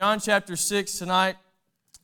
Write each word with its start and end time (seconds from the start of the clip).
John 0.00 0.20
chapter 0.20 0.54
6 0.54 0.96
tonight. 0.96 1.34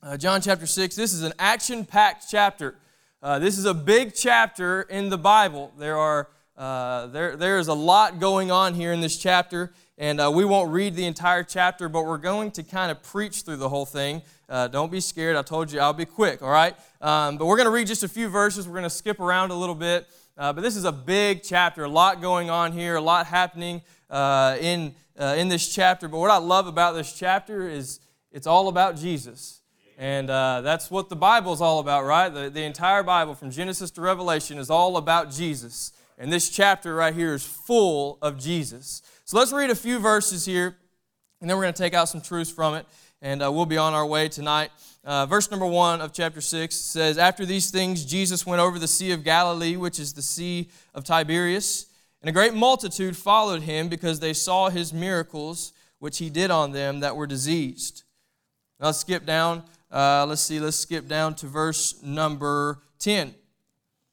Uh, 0.03 0.17
John 0.17 0.41
chapter 0.41 0.67
6. 0.67 0.97
This 0.97 1.13
is 1.13 1.23
an 1.23 1.33
action 1.39 1.85
packed 1.85 2.25
chapter. 2.29 2.75
Uh, 3.23 3.39
this 3.39 3.57
is 3.57 3.67
a 3.67 3.73
big 3.73 4.17
chapter 4.17 4.83
in 4.83 5.11
the 5.11 5.17
Bible. 5.17 5.73
There, 5.79 5.97
are, 5.97 6.29
uh, 6.57 7.07
there, 7.07 7.37
there 7.37 7.61
is 7.61 7.69
a 7.69 7.73
lot 7.73 8.19
going 8.19 8.51
on 8.51 8.75
here 8.75 8.93
in 8.93 9.01
this 9.01 9.17
chapter, 9.17 9.73
and 9.97 10.21
uh, 10.21 10.29
we 10.35 10.45
won't 10.45 10.73
read 10.73 10.97
the 10.97 11.05
entire 11.05 11.45
chapter, 11.45 11.89
but 11.89 12.05
we're 12.05 12.19
going 12.19 12.51
to 12.51 12.65
kind 12.65 12.91
of 12.91 13.01
preach 13.01 13.43
through 13.43 13.59
the 13.59 13.69
whole 13.69 13.87
thing. 13.87 14.23
Uh, 14.49 14.67
don't 14.67 14.91
be 14.91 14.99
scared. 14.99 15.37
I 15.37 15.43
told 15.43 15.71
you 15.71 15.79
I'll 15.79 15.93
be 15.93 16.05
quick, 16.05 16.43
all 16.43 16.51
right? 16.51 16.75
Um, 17.01 17.39
but 17.39 17.47
we're 17.47 17.57
going 17.57 17.69
to 17.69 17.73
read 17.73 17.87
just 17.87 18.03
a 18.03 18.09
few 18.09 18.27
verses. 18.29 18.67
We're 18.67 18.75
going 18.75 18.83
to 18.83 18.91
skip 18.91 19.21
around 19.21 19.53
a 19.53 19.57
little 19.57 19.77
bit. 19.77 20.09
Uh, 20.37 20.53
but 20.53 20.63
this 20.63 20.75
is 20.75 20.85
a 20.85 20.91
big 20.91 21.45
chapter, 21.45 21.85
a 21.85 21.89
lot 21.89 22.21
going 22.21 22.51
on 22.51 22.73
here, 22.73 22.97
a 22.97 23.01
lot 23.01 23.27
happening 23.27 23.83
uh, 24.15 24.57
in, 24.61 24.95
in 25.19 25.49
this 25.49 25.75
chapter. 25.75 26.09
But 26.09 26.19
what 26.19 26.31
I 26.31 26.39
love 26.39 26.67
about 26.67 26.95
this 26.95 27.13
chapter 27.13 27.69
is 27.69 28.01
it's 28.31 28.47
all 28.47 28.69
about 28.69 28.97
Jesus. 28.97 29.61
And 29.97 30.29
uh, 30.29 30.61
that's 30.61 30.91
what 30.91 31.09
the 31.09 31.17
Bible 31.17 31.53
is 31.53 31.61
all 31.61 31.79
about, 31.79 32.05
right? 32.05 32.29
The, 32.29 32.51
the 32.51 32.63
entire 32.63 33.03
Bible, 33.03 33.35
from 33.35 33.51
Genesis 33.51 33.91
to 33.93 34.01
Revelation, 34.01 34.59
is 34.59 34.71
all 34.71 34.97
about 34.97 35.31
Jesus. 35.31 35.93
And 36.19 36.33
this 36.33 36.49
chapter 36.49 36.95
right 36.95 37.15
here 37.15 37.35
is 37.35 37.45
full 37.45 38.19
of 38.21 38.39
Jesus. 38.39 39.03
So 39.25 39.39
let's 39.39 39.53
read 39.53 39.71
a 39.71 39.75
few 39.75 39.99
verses 40.01 40.45
here, 40.45 40.77
and 41.41 41.49
then 41.49 41.57
we're 41.57 41.65
going 41.65 41.75
to 41.75 41.83
take 41.83 41.95
out 41.95 42.09
some 42.09 42.21
truths 42.21 42.51
from 42.51 42.75
it, 42.75 42.87
and 43.23 43.43
uh, 43.43 43.53
we'll 43.53 43.67
be 43.67 43.77
on 43.77 43.95
our 43.95 44.07
way 44.07 44.29
tonight. 44.29 44.71
Uh, 45.05 45.27
verse 45.27 45.51
number 45.51 45.67
one 45.67 46.01
of 46.01 46.13
chapter 46.13 46.41
6 46.41 46.75
says, 46.75 47.17
After 47.17 47.47
these 47.47 47.71
things, 47.71 48.05
Jesus 48.05 48.45
went 48.45 48.61
over 48.61 48.79
the 48.79 48.89
Sea 48.89 49.13
of 49.13 49.23
Galilee, 49.23 49.77
which 49.77 50.01
is 50.01 50.13
the 50.13 50.23
Sea 50.23 50.69
of 50.95 51.05
Tiberias, 51.05 51.87
and 52.25 52.31
a 52.31 52.33
great 52.33 52.55
multitude 52.55 53.19
followed 53.19 53.63
him 53.63 53.89
because 53.89 54.19
they 54.19 54.33
saw 54.33 54.71
his 54.71 54.95
miracles, 54.95 55.75
which 55.99 56.17
he 56.17 56.31
did 56.31 56.51
on 56.51 56.73
them 56.73 57.01
that 57.01 57.17
were 57.17 57.27
diseased. 57.27 58.03
Now 58.81 58.87
let's 58.87 58.99
skip 58.99 59.27
down 59.27 59.63
uh, 59.95 60.27
let's 60.29 60.43
see, 60.43 60.59
let's 60.59 60.77
skip 60.77 61.07
down 61.07 61.37
to 61.37 61.47
verse 61.47 62.03
number 62.03 62.83
10. 62.99 63.33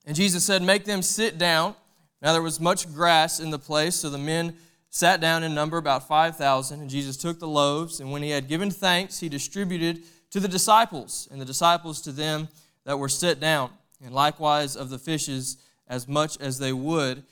And 0.06 0.16
Jesus 0.16 0.45
said, 0.45 0.62
Make 0.62 0.86
them 0.86 1.02
sit 1.02 1.39
down. 1.39 1.73
Now 2.22 2.34
there 2.34 2.42
was 2.44 2.59
much 2.59 2.94
grass 2.94 3.39
in 3.39 3.50
the 3.50 3.58
place, 3.58 3.95
so 3.95 4.12
the 4.12 4.20
men 4.20 4.56
sat 4.92 5.20
down 5.20 5.42
in 5.44 5.56
number 5.56 5.78
about 5.78 6.08
5,000. 6.08 6.82
And 6.82 6.89
Jesus 6.89 7.17
took 7.17 7.39
the 7.39 7.48
loaves, 7.48 8.00
and 8.00 8.12
when 8.12 8.22
he 8.22 8.30
had 8.30 8.48
given 8.48 8.70
thanks, 8.70 9.20
he 9.20 9.28
distributed 9.28 10.04
to 10.30 10.39
the 10.39 10.48
disciples, 10.48 11.28
and 11.32 11.42
the 11.42 11.45
disciples 11.45 12.00
to 12.02 12.12
them 12.12 12.48
that 12.86 13.00
were 13.00 13.09
set 13.09 13.39
down, 13.39 13.72
and 14.04 14.14
likewise 14.14 14.76
of 14.76 14.92
the 14.92 15.00
fishes 15.00 15.58
as 15.88 16.08
much 16.08 16.39
as 16.39 16.59
they 16.59 16.73
would. 16.73 17.23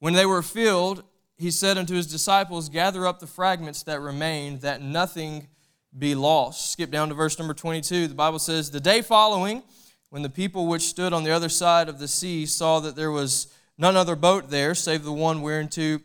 When 0.00 0.14
they 0.14 0.26
were 0.26 0.42
filled, 0.42 1.04
he 1.36 1.50
said 1.50 1.78
unto 1.78 1.94
his 1.94 2.06
disciples, 2.06 2.68
Gather 2.68 3.06
up 3.06 3.20
the 3.20 3.26
fragments 3.26 3.82
that 3.84 4.00
remain, 4.00 4.58
that 4.60 4.82
nothing 4.82 5.48
be 5.96 6.14
lost. 6.14 6.72
Skip 6.72 6.90
down 6.90 7.08
to 7.08 7.14
verse 7.14 7.38
number 7.38 7.54
22. 7.54 8.08
The 8.08 8.14
Bible 8.14 8.38
says, 8.38 8.70
The 8.70 8.80
day 8.80 9.02
following, 9.02 9.62
when 10.08 10.22
the 10.22 10.30
people 10.30 10.66
which 10.66 10.82
stood 10.82 11.12
on 11.12 11.22
the 11.22 11.30
other 11.30 11.48
side 11.48 11.88
of 11.88 11.98
the 11.98 12.08
sea 12.08 12.46
saw 12.46 12.80
that 12.80 12.96
there 12.96 13.10
was 13.10 13.52
none 13.78 13.96
other 13.96 14.16
boat 14.16 14.50
there, 14.50 14.74
save 14.74 15.04
the 15.04 15.12
one 15.12 15.42
whereunto 15.42 16.00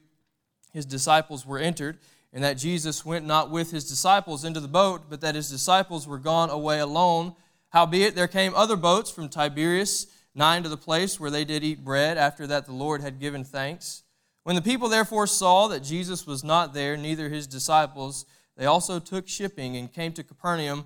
his 0.74 0.86
disciples 0.86 1.46
were 1.46 1.59
entered, 1.59 1.98
and 2.34 2.44
that 2.44 2.58
Jesus 2.58 3.06
went 3.06 3.25
not 3.25 3.50
with 3.50 3.72
his 3.72 3.88
disciples 3.88 4.44
into 4.44 4.59
the 4.59 4.68
boat, 4.68 5.03
but 5.09 5.22
that 5.22 5.36
his 5.36 5.50
disciples 5.50 6.06
were 6.06 6.19
gone 6.19 6.50
away 6.50 6.80
alone. 6.80 7.34
Howbeit 7.69 8.14
there 8.14 8.28
came 8.28 8.53
other 8.56 8.75
boats 8.75 9.09
from 9.09 9.30
Tiberias, 9.30 10.08
nigh 10.35 10.59
to 10.59 10.69
the 10.69 10.78
place 10.78 11.19
where 11.19 11.31
they 11.31 11.46
did 11.46 11.63
eat 11.63 11.84
bread, 11.84 12.18
after 12.18 12.46
that 12.47 12.66
the 12.66 12.73
Lord 12.73 13.01
had 13.01 13.19
given 13.19 13.44
thanks. 13.44 14.03
When 14.44 14.56
the 14.56 14.62
people 14.62 14.90
therefore 14.90 15.25
saw 15.25 15.68
that 15.69 15.79
Jesus 15.79 16.28
was 16.28 16.44
not 16.44 16.73
there, 16.73 16.96
neither 16.96 17.29
his 17.29 17.47
disciples, 17.47 18.25
they 18.56 18.66
also 18.66 19.00
took 19.00 19.28
shipping 19.28 19.75
and 19.75 19.91
came 19.91 20.13
to 20.13 20.24
Capernaum 20.24 20.85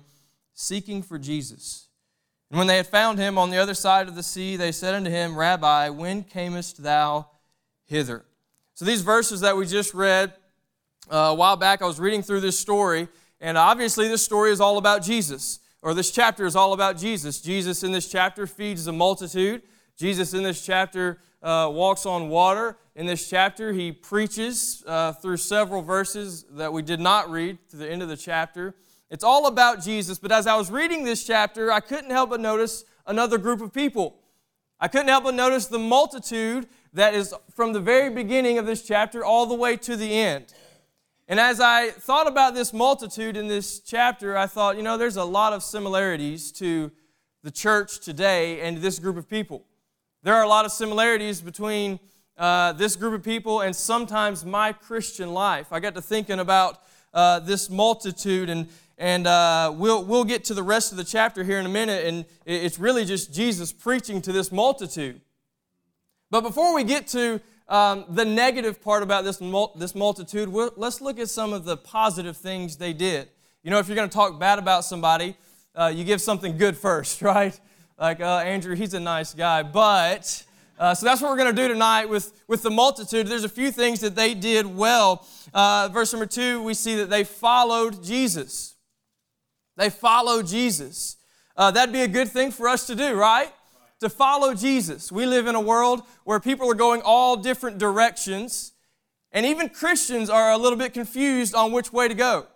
seeking 0.54 1.02
for 1.02 1.18
Jesus. 1.18 1.88
And 2.50 2.58
when 2.58 2.66
they 2.66 2.76
had 2.76 2.86
found 2.86 3.18
him 3.18 3.38
on 3.38 3.50
the 3.50 3.58
other 3.58 3.74
side 3.74 4.08
of 4.08 4.14
the 4.14 4.22
sea, 4.22 4.56
they 4.56 4.72
said 4.72 4.94
unto 4.94 5.10
him, 5.10 5.36
Rabbi, 5.36 5.88
when 5.90 6.24
camest 6.24 6.82
thou 6.82 7.28
hither? 7.86 8.24
So 8.74 8.84
these 8.84 9.02
verses 9.02 9.42
that 9.42 9.56
we 9.56 9.66
just 9.66 9.94
read 9.94 10.32
uh, 11.12 11.16
a 11.16 11.34
while 11.34 11.56
back, 11.56 11.82
I 11.82 11.86
was 11.86 12.00
reading 12.00 12.22
through 12.22 12.40
this 12.40 12.58
story, 12.58 13.08
and 13.40 13.58
obviously 13.58 14.08
this 14.08 14.24
story 14.24 14.50
is 14.52 14.60
all 14.60 14.78
about 14.78 15.02
Jesus, 15.02 15.60
or 15.82 15.94
this 15.94 16.10
chapter 16.10 16.44
is 16.44 16.56
all 16.56 16.72
about 16.72 16.98
Jesus. 16.98 17.40
Jesus 17.40 17.82
in 17.82 17.92
this 17.92 18.10
chapter 18.10 18.46
feeds 18.46 18.84
the 18.84 18.92
multitude. 18.92 19.62
Jesus 19.96 20.34
in 20.34 20.42
this 20.42 20.64
chapter 20.64 21.20
uh, 21.42 21.70
walks 21.72 22.06
on 22.06 22.28
water. 22.28 22.76
In 22.94 23.06
this 23.06 23.28
chapter, 23.28 23.72
he 23.72 23.92
preaches 23.92 24.84
uh, 24.86 25.12
through 25.12 25.38
several 25.38 25.82
verses 25.82 26.44
that 26.50 26.72
we 26.72 26.82
did 26.82 27.00
not 27.00 27.30
read 27.30 27.58
to 27.70 27.76
the 27.76 27.90
end 27.90 28.02
of 28.02 28.08
the 28.08 28.16
chapter. 28.16 28.74
It's 29.10 29.24
all 29.24 29.46
about 29.46 29.82
Jesus, 29.82 30.18
but 30.18 30.30
as 30.30 30.46
I 30.46 30.54
was 30.56 30.70
reading 30.70 31.04
this 31.04 31.24
chapter, 31.24 31.72
I 31.72 31.80
couldn't 31.80 32.10
help 32.10 32.30
but 32.30 32.40
notice 32.40 32.84
another 33.06 33.38
group 33.38 33.60
of 33.60 33.72
people. 33.72 34.18
I 34.78 34.88
couldn't 34.88 35.08
help 35.08 35.24
but 35.24 35.34
notice 35.34 35.66
the 35.66 35.78
multitude 35.78 36.68
that 36.92 37.14
is 37.14 37.34
from 37.54 37.72
the 37.72 37.80
very 37.80 38.10
beginning 38.10 38.58
of 38.58 38.66
this 38.66 38.82
chapter 38.82 39.24
all 39.24 39.46
the 39.46 39.54
way 39.54 39.76
to 39.78 39.96
the 39.96 40.12
end. 40.12 40.52
And 41.30 41.38
as 41.38 41.60
I 41.60 41.90
thought 41.90 42.26
about 42.26 42.54
this 42.54 42.72
multitude 42.72 43.36
in 43.36 43.46
this 43.46 43.78
chapter, 43.78 44.36
I 44.36 44.48
thought, 44.48 44.76
you 44.76 44.82
know, 44.82 44.96
there's 44.96 45.16
a 45.16 45.22
lot 45.22 45.52
of 45.52 45.62
similarities 45.62 46.50
to 46.54 46.90
the 47.44 47.52
church 47.52 48.00
today 48.00 48.62
and 48.62 48.78
this 48.78 48.98
group 48.98 49.16
of 49.16 49.28
people. 49.28 49.64
There 50.24 50.34
are 50.34 50.42
a 50.42 50.48
lot 50.48 50.64
of 50.64 50.72
similarities 50.72 51.40
between 51.40 52.00
uh, 52.36 52.72
this 52.72 52.96
group 52.96 53.14
of 53.14 53.22
people 53.22 53.60
and 53.60 53.76
sometimes 53.76 54.44
my 54.44 54.72
Christian 54.72 55.32
life. 55.32 55.72
I 55.72 55.78
got 55.78 55.94
to 55.94 56.02
thinking 56.02 56.40
about 56.40 56.82
uh, 57.14 57.38
this 57.38 57.70
multitude, 57.70 58.50
and, 58.50 58.66
and 58.98 59.28
uh, 59.28 59.72
we'll, 59.72 60.04
we'll 60.04 60.24
get 60.24 60.42
to 60.46 60.54
the 60.54 60.64
rest 60.64 60.90
of 60.90 60.98
the 60.98 61.04
chapter 61.04 61.44
here 61.44 61.60
in 61.60 61.66
a 61.66 61.68
minute, 61.68 62.06
and 62.06 62.24
it's 62.44 62.80
really 62.80 63.04
just 63.04 63.32
Jesus 63.32 63.72
preaching 63.72 64.20
to 64.22 64.32
this 64.32 64.50
multitude. 64.50 65.20
But 66.28 66.40
before 66.40 66.74
we 66.74 66.82
get 66.82 67.06
to 67.08 67.40
um, 67.70 68.04
the 68.08 68.24
negative 68.24 68.82
part 68.82 69.02
about 69.02 69.24
this, 69.24 69.40
mul- 69.40 69.72
this 69.76 69.94
multitude, 69.94 70.48
we'll, 70.48 70.72
let's 70.76 71.00
look 71.00 71.18
at 71.18 71.30
some 71.30 71.52
of 71.52 71.64
the 71.64 71.76
positive 71.76 72.36
things 72.36 72.76
they 72.76 72.92
did. 72.92 73.28
You 73.62 73.70
know, 73.70 73.78
if 73.78 73.88
you're 73.88 73.96
going 73.96 74.08
to 74.08 74.14
talk 74.14 74.38
bad 74.38 74.58
about 74.58 74.84
somebody, 74.84 75.36
uh, 75.74 75.92
you 75.94 76.04
give 76.04 76.20
something 76.20 76.58
good 76.58 76.76
first, 76.76 77.22
right? 77.22 77.58
like, 78.00 78.20
uh, 78.20 78.38
Andrew, 78.38 78.74
he's 78.74 78.94
a 78.94 79.00
nice 79.00 79.34
guy. 79.34 79.62
But, 79.62 80.44
uh, 80.78 80.94
so 80.94 81.06
that's 81.06 81.20
what 81.20 81.30
we're 81.30 81.36
going 81.36 81.54
to 81.54 81.62
do 81.62 81.68
tonight 81.68 82.06
with, 82.06 82.32
with 82.48 82.62
the 82.62 82.70
multitude. 82.70 83.26
There's 83.26 83.44
a 83.44 83.48
few 83.48 83.70
things 83.70 84.00
that 84.00 84.16
they 84.16 84.34
did 84.34 84.66
well. 84.66 85.26
Uh, 85.52 85.90
verse 85.92 86.12
number 86.12 86.26
two, 86.26 86.62
we 86.62 86.74
see 86.74 86.96
that 86.96 87.10
they 87.10 87.24
followed 87.24 88.02
Jesus. 88.02 88.74
They 89.76 89.90
followed 89.90 90.46
Jesus. 90.46 91.18
Uh, 91.56 91.70
that'd 91.70 91.92
be 91.92 92.00
a 92.00 92.08
good 92.08 92.28
thing 92.28 92.50
for 92.50 92.66
us 92.68 92.86
to 92.86 92.94
do, 92.94 93.14
right? 93.14 93.52
To 94.00 94.08
follow 94.08 94.54
Jesus. 94.54 95.12
We 95.12 95.26
live 95.26 95.46
in 95.46 95.54
a 95.54 95.60
world 95.60 96.02
where 96.24 96.40
people 96.40 96.70
are 96.70 96.74
going 96.74 97.02
all 97.04 97.36
different 97.36 97.78
directions, 97.78 98.72
and 99.30 99.44
even 99.44 99.68
Christians 99.68 100.30
are 100.30 100.50
a 100.50 100.56
little 100.56 100.78
bit 100.78 100.94
confused 100.94 101.54
on 101.54 101.72
which 101.72 101.92
way 101.92 102.08
to 102.08 102.14
go. 102.14 102.46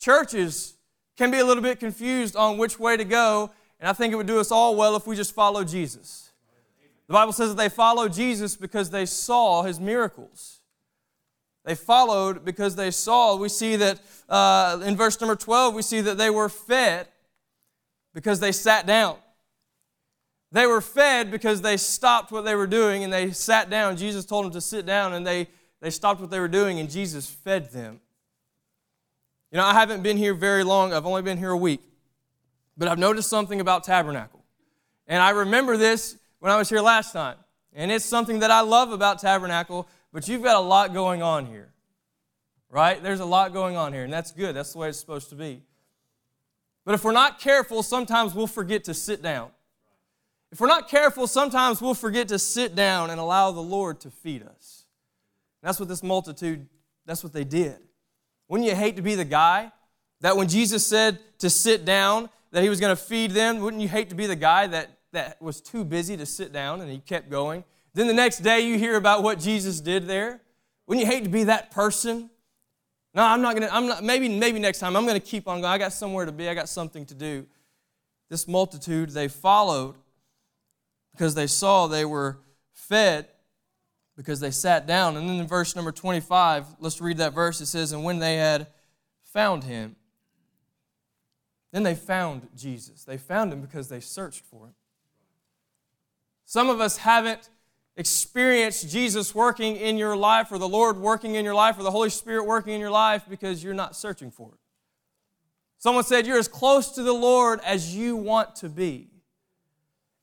Churches 0.00 0.74
can 1.16 1.30
be 1.30 1.38
a 1.38 1.44
little 1.44 1.62
bit 1.62 1.78
confused 1.78 2.34
on 2.34 2.58
which 2.58 2.78
way 2.78 2.96
to 2.96 3.04
go, 3.04 3.50
and 3.78 3.88
I 3.88 3.92
think 3.92 4.12
it 4.12 4.16
would 4.16 4.26
do 4.26 4.40
us 4.40 4.50
all 4.50 4.74
well 4.74 4.96
if 4.96 5.06
we 5.06 5.14
just 5.14 5.34
follow 5.34 5.62
Jesus. 5.64 6.30
The 7.06 7.14
Bible 7.14 7.32
says 7.32 7.50
that 7.50 7.56
they 7.56 7.68
followed 7.68 8.12
Jesus 8.12 8.56
because 8.56 8.90
they 8.90 9.06
saw 9.06 9.62
his 9.62 9.80
miracles. 9.80 10.60
They 11.64 11.74
followed 11.74 12.44
because 12.44 12.76
they 12.76 12.90
saw. 12.90 13.36
We 13.36 13.48
see 13.48 13.76
that 13.76 14.00
uh, 14.28 14.80
in 14.84 14.96
verse 14.96 15.20
number 15.20 15.36
12, 15.36 15.74
we 15.74 15.82
see 15.82 16.00
that 16.00 16.18
they 16.18 16.30
were 16.30 16.48
fed 16.48 17.08
because 18.14 18.40
they 18.40 18.52
sat 18.52 18.86
down. 18.86 19.16
They 20.52 20.66
were 20.66 20.80
fed 20.80 21.30
because 21.30 21.62
they 21.62 21.76
stopped 21.76 22.32
what 22.32 22.44
they 22.44 22.54
were 22.54 22.66
doing 22.66 23.04
and 23.04 23.12
they 23.12 23.30
sat 23.30 23.70
down. 23.70 23.96
Jesus 23.96 24.24
told 24.24 24.46
them 24.46 24.52
to 24.52 24.60
sit 24.60 24.84
down 24.84 25.12
and 25.12 25.26
they, 25.26 25.48
they 25.80 25.90
stopped 25.90 26.20
what 26.20 26.30
they 26.30 26.40
were 26.40 26.48
doing 26.48 26.80
and 26.80 26.90
Jesus 26.90 27.28
fed 27.28 27.70
them. 27.70 28.00
You 29.52 29.58
know, 29.58 29.64
I 29.64 29.72
haven't 29.72 30.02
been 30.02 30.16
here 30.16 30.34
very 30.34 30.64
long, 30.64 30.92
I've 30.92 31.06
only 31.06 31.22
been 31.22 31.38
here 31.38 31.50
a 31.50 31.56
week. 31.56 31.80
But 32.76 32.88
I've 32.88 32.98
noticed 32.98 33.28
something 33.28 33.60
about 33.60 33.84
Tabernacle. 33.84 34.44
And 35.06 35.22
I 35.22 35.30
remember 35.30 35.76
this 35.76 36.16
when 36.38 36.50
I 36.50 36.56
was 36.56 36.68
here 36.68 36.80
last 36.80 37.12
time. 37.12 37.36
And 37.72 37.92
it's 37.92 38.04
something 38.04 38.40
that 38.40 38.50
I 38.50 38.62
love 38.62 38.90
about 38.90 39.20
Tabernacle, 39.20 39.86
but 40.12 40.26
you've 40.26 40.42
got 40.42 40.56
a 40.56 40.60
lot 40.60 40.92
going 40.92 41.22
on 41.22 41.46
here. 41.46 41.72
right? 42.70 43.02
There's 43.02 43.20
a 43.20 43.24
lot 43.24 43.52
going 43.52 43.76
on 43.76 43.92
here, 43.92 44.04
and 44.04 44.12
that's 44.12 44.30
good. 44.30 44.54
That's 44.54 44.72
the 44.72 44.78
way 44.78 44.88
it's 44.88 44.98
supposed 44.98 45.28
to 45.30 45.34
be. 45.34 45.62
But 46.84 46.94
if 46.94 47.04
we're 47.04 47.12
not 47.12 47.40
careful, 47.40 47.82
sometimes 47.82 48.34
we'll 48.34 48.46
forget 48.46 48.84
to 48.84 48.94
sit 48.94 49.22
down. 49.22 49.50
If 50.52 50.60
we're 50.60 50.66
not 50.66 50.88
careful, 50.88 51.26
sometimes 51.26 51.80
we'll 51.80 51.94
forget 51.94 52.28
to 52.28 52.38
sit 52.38 52.74
down 52.74 53.10
and 53.10 53.20
allow 53.20 53.52
the 53.52 53.60
Lord 53.60 54.00
to 54.00 54.10
feed 54.10 54.42
us. 54.42 54.84
And 55.62 55.68
that's 55.68 55.78
what 55.78 55.88
this 55.88 56.02
multitude, 56.02 56.66
that's 57.06 57.22
what 57.22 57.32
they 57.32 57.44
did. 57.44 57.78
Wouldn't 58.48 58.68
you 58.68 58.74
hate 58.74 58.96
to 58.96 59.02
be 59.02 59.14
the 59.14 59.24
guy 59.24 59.70
that 60.20 60.36
when 60.36 60.48
Jesus 60.48 60.86
said 60.86 61.18
to 61.38 61.48
sit 61.48 61.84
down, 61.84 62.28
that 62.50 62.62
he 62.62 62.68
was 62.68 62.80
going 62.80 62.94
to 62.94 63.00
feed 63.00 63.30
them, 63.30 63.60
wouldn't 63.60 63.82
you 63.82 63.88
hate 63.88 64.10
to 64.10 64.16
be 64.16 64.26
the 64.26 64.36
guy 64.36 64.66
that, 64.66 64.90
that 65.12 65.40
was 65.40 65.60
too 65.60 65.84
busy 65.84 66.16
to 66.16 66.26
sit 66.26 66.52
down 66.52 66.80
and 66.80 66.90
he 66.90 66.98
kept 66.98 67.30
going? 67.30 67.64
Then 67.94 68.06
the 68.06 68.14
next 68.14 68.38
day 68.38 68.60
you 68.60 68.78
hear 68.78 68.96
about 68.96 69.22
what 69.22 69.38
Jesus 69.38 69.80
did 69.80 70.06
there. 70.06 70.40
Wouldn't 70.86 71.06
you 71.06 71.10
hate 71.10 71.24
to 71.24 71.30
be 71.30 71.44
that 71.44 71.70
person? 71.70 72.30
No, 73.14 73.22
I'm 73.22 73.42
not 73.42 73.54
gonna, 73.54 73.68
I'm 73.70 73.86
not, 73.86 74.04
maybe, 74.04 74.28
maybe 74.28 74.58
next 74.58 74.78
time 74.78 74.96
I'm 74.96 75.06
gonna 75.06 75.20
keep 75.20 75.48
on 75.48 75.60
going. 75.60 75.72
I 75.72 75.78
got 75.78 75.92
somewhere 75.92 76.26
to 76.26 76.32
be, 76.32 76.48
I 76.48 76.54
got 76.54 76.68
something 76.68 77.06
to 77.06 77.14
do. 77.14 77.46
This 78.28 78.46
multitude, 78.46 79.10
they 79.10 79.28
followed 79.28 79.96
because 81.12 81.34
they 81.34 81.46
saw 81.46 81.86
they 81.86 82.04
were 82.04 82.38
fed 82.72 83.28
because 84.16 84.40
they 84.40 84.50
sat 84.50 84.86
down. 84.86 85.16
And 85.16 85.28
then 85.28 85.36
in 85.36 85.46
verse 85.46 85.74
number 85.74 85.92
25, 85.92 86.66
let's 86.78 87.00
read 87.00 87.16
that 87.18 87.32
verse. 87.32 87.60
It 87.60 87.66
says, 87.66 87.92
And 87.92 88.04
when 88.04 88.18
they 88.18 88.36
had 88.36 88.66
found 89.24 89.64
him, 89.64 89.96
then 91.72 91.84
they 91.84 91.94
found 91.94 92.48
Jesus. 92.56 93.04
They 93.04 93.16
found 93.16 93.52
him 93.52 93.60
because 93.60 93.88
they 93.88 94.00
searched 94.00 94.44
for 94.44 94.66
him. 94.66 94.74
Some 96.44 96.68
of 96.68 96.80
us 96.80 96.98
haven't 96.98 97.48
experienced 97.96 98.90
Jesus 98.90 99.34
working 99.34 99.76
in 99.76 99.96
your 99.96 100.16
life, 100.16 100.50
or 100.50 100.58
the 100.58 100.68
Lord 100.68 100.96
working 100.96 101.36
in 101.36 101.44
your 101.44 101.54
life, 101.54 101.78
or 101.78 101.82
the 101.82 101.90
Holy 101.90 102.10
Spirit 102.10 102.44
working 102.44 102.74
in 102.74 102.80
your 102.80 102.90
life 102.90 103.24
because 103.28 103.62
you're 103.62 103.72
not 103.72 103.94
searching 103.94 104.30
for 104.30 104.48
it. 104.48 104.60
Someone 105.78 106.04
said, 106.04 106.26
You're 106.26 106.38
as 106.38 106.48
close 106.48 106.90
to 106.92 107.02
the 107.02 107.12
Lord 107.12 107.60
as 107.64 107.94
you 107.96 108.16
want 108.16 108.56
to 108.56 108.68
be. 108.68 109.08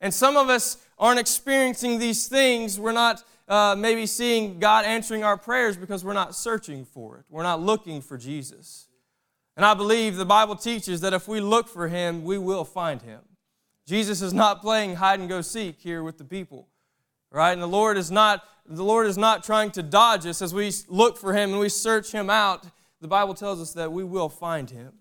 And 0.00 0.12
some 0.12 0.36
of 0.36 0.48
us 0.48 0.78
aren't 0.98 1.20
experiencing 1.20 1.98
these 1.98 2.28
things. 2.28 2.78
We're 2.78 2.92
not 2.92 3.22
uh, 3.48 3.74
maybe 3.78 4.06
seeing 4.06 4.58
God 4.58 4.84
answering 4.84 5.24
our 5.24 5.36
prayers 5.36 5.76
because 5.76 6.04
we're 6.04 6.12
not 6.12 6.34
searching 6.34 6.84
for 6.84 7.18
it. 7.18 7.24
We're 7.30 7.42
not 7.42 7.60
looking 7.60 8.00
for 8.00 8.16
Jesus. 8.18 8.88
And 9.56 9.64
I 9.64 9.74
believe 9.74 10.16
the 10.16 10.24
Bible 10.24 10.54
teaches 10.54 11.00
that 11.00 11.12
if 11.12 11.26
we 11.26 11.40
look 11.40 11.68
for 11.68 11.88
him, 11.88 12.24
we 12.24 12.38
will 12.38 12.64
find 12.64 13.02
him. 13.02 13.20
Jesus 13.86 14.22
is 14.22 14.32
not 14.32 14.60
playing 14.60 14.96
hide 14.96 15.18
and 15.18 15.28
go 15.28 15.40
seek 15.40 15.80
here 15.80 16.02
with 16.02 16.18
the 16.18 16.24
people. 16.24 16.68
Right? 17.30 17.52
And 17.52 17.60
the 17.60 17.66
Lord 17.66 17.96
is 17.96 18.10
not 18.10 18.44
the 18.66 18.84
Lord 18.84 19.06
is 19.06 19.16
not 19.16 19.44
trying 19.44 19.70
to 19.72 19.82
dodge 19.82 20.26
us 20.26 20.42
as 20.42 20.52
we 20.52 20.70
look 20.88 21.16
for 21.16 21.32
him 21.32 21.50
and 21.50 21.58
we 21.58 21.70
search 21.70 22.12
him 22.12 22.28
out. 22.28 22.66
The 23.00 23.08
Bible 23.08 23.32
tells 23.32 23.60
us 23.60 23.72
that 23.72 23.90
we 23.90 24.04
will 24.04 24.28
find 24.28 24.68
him. 24.68 24.92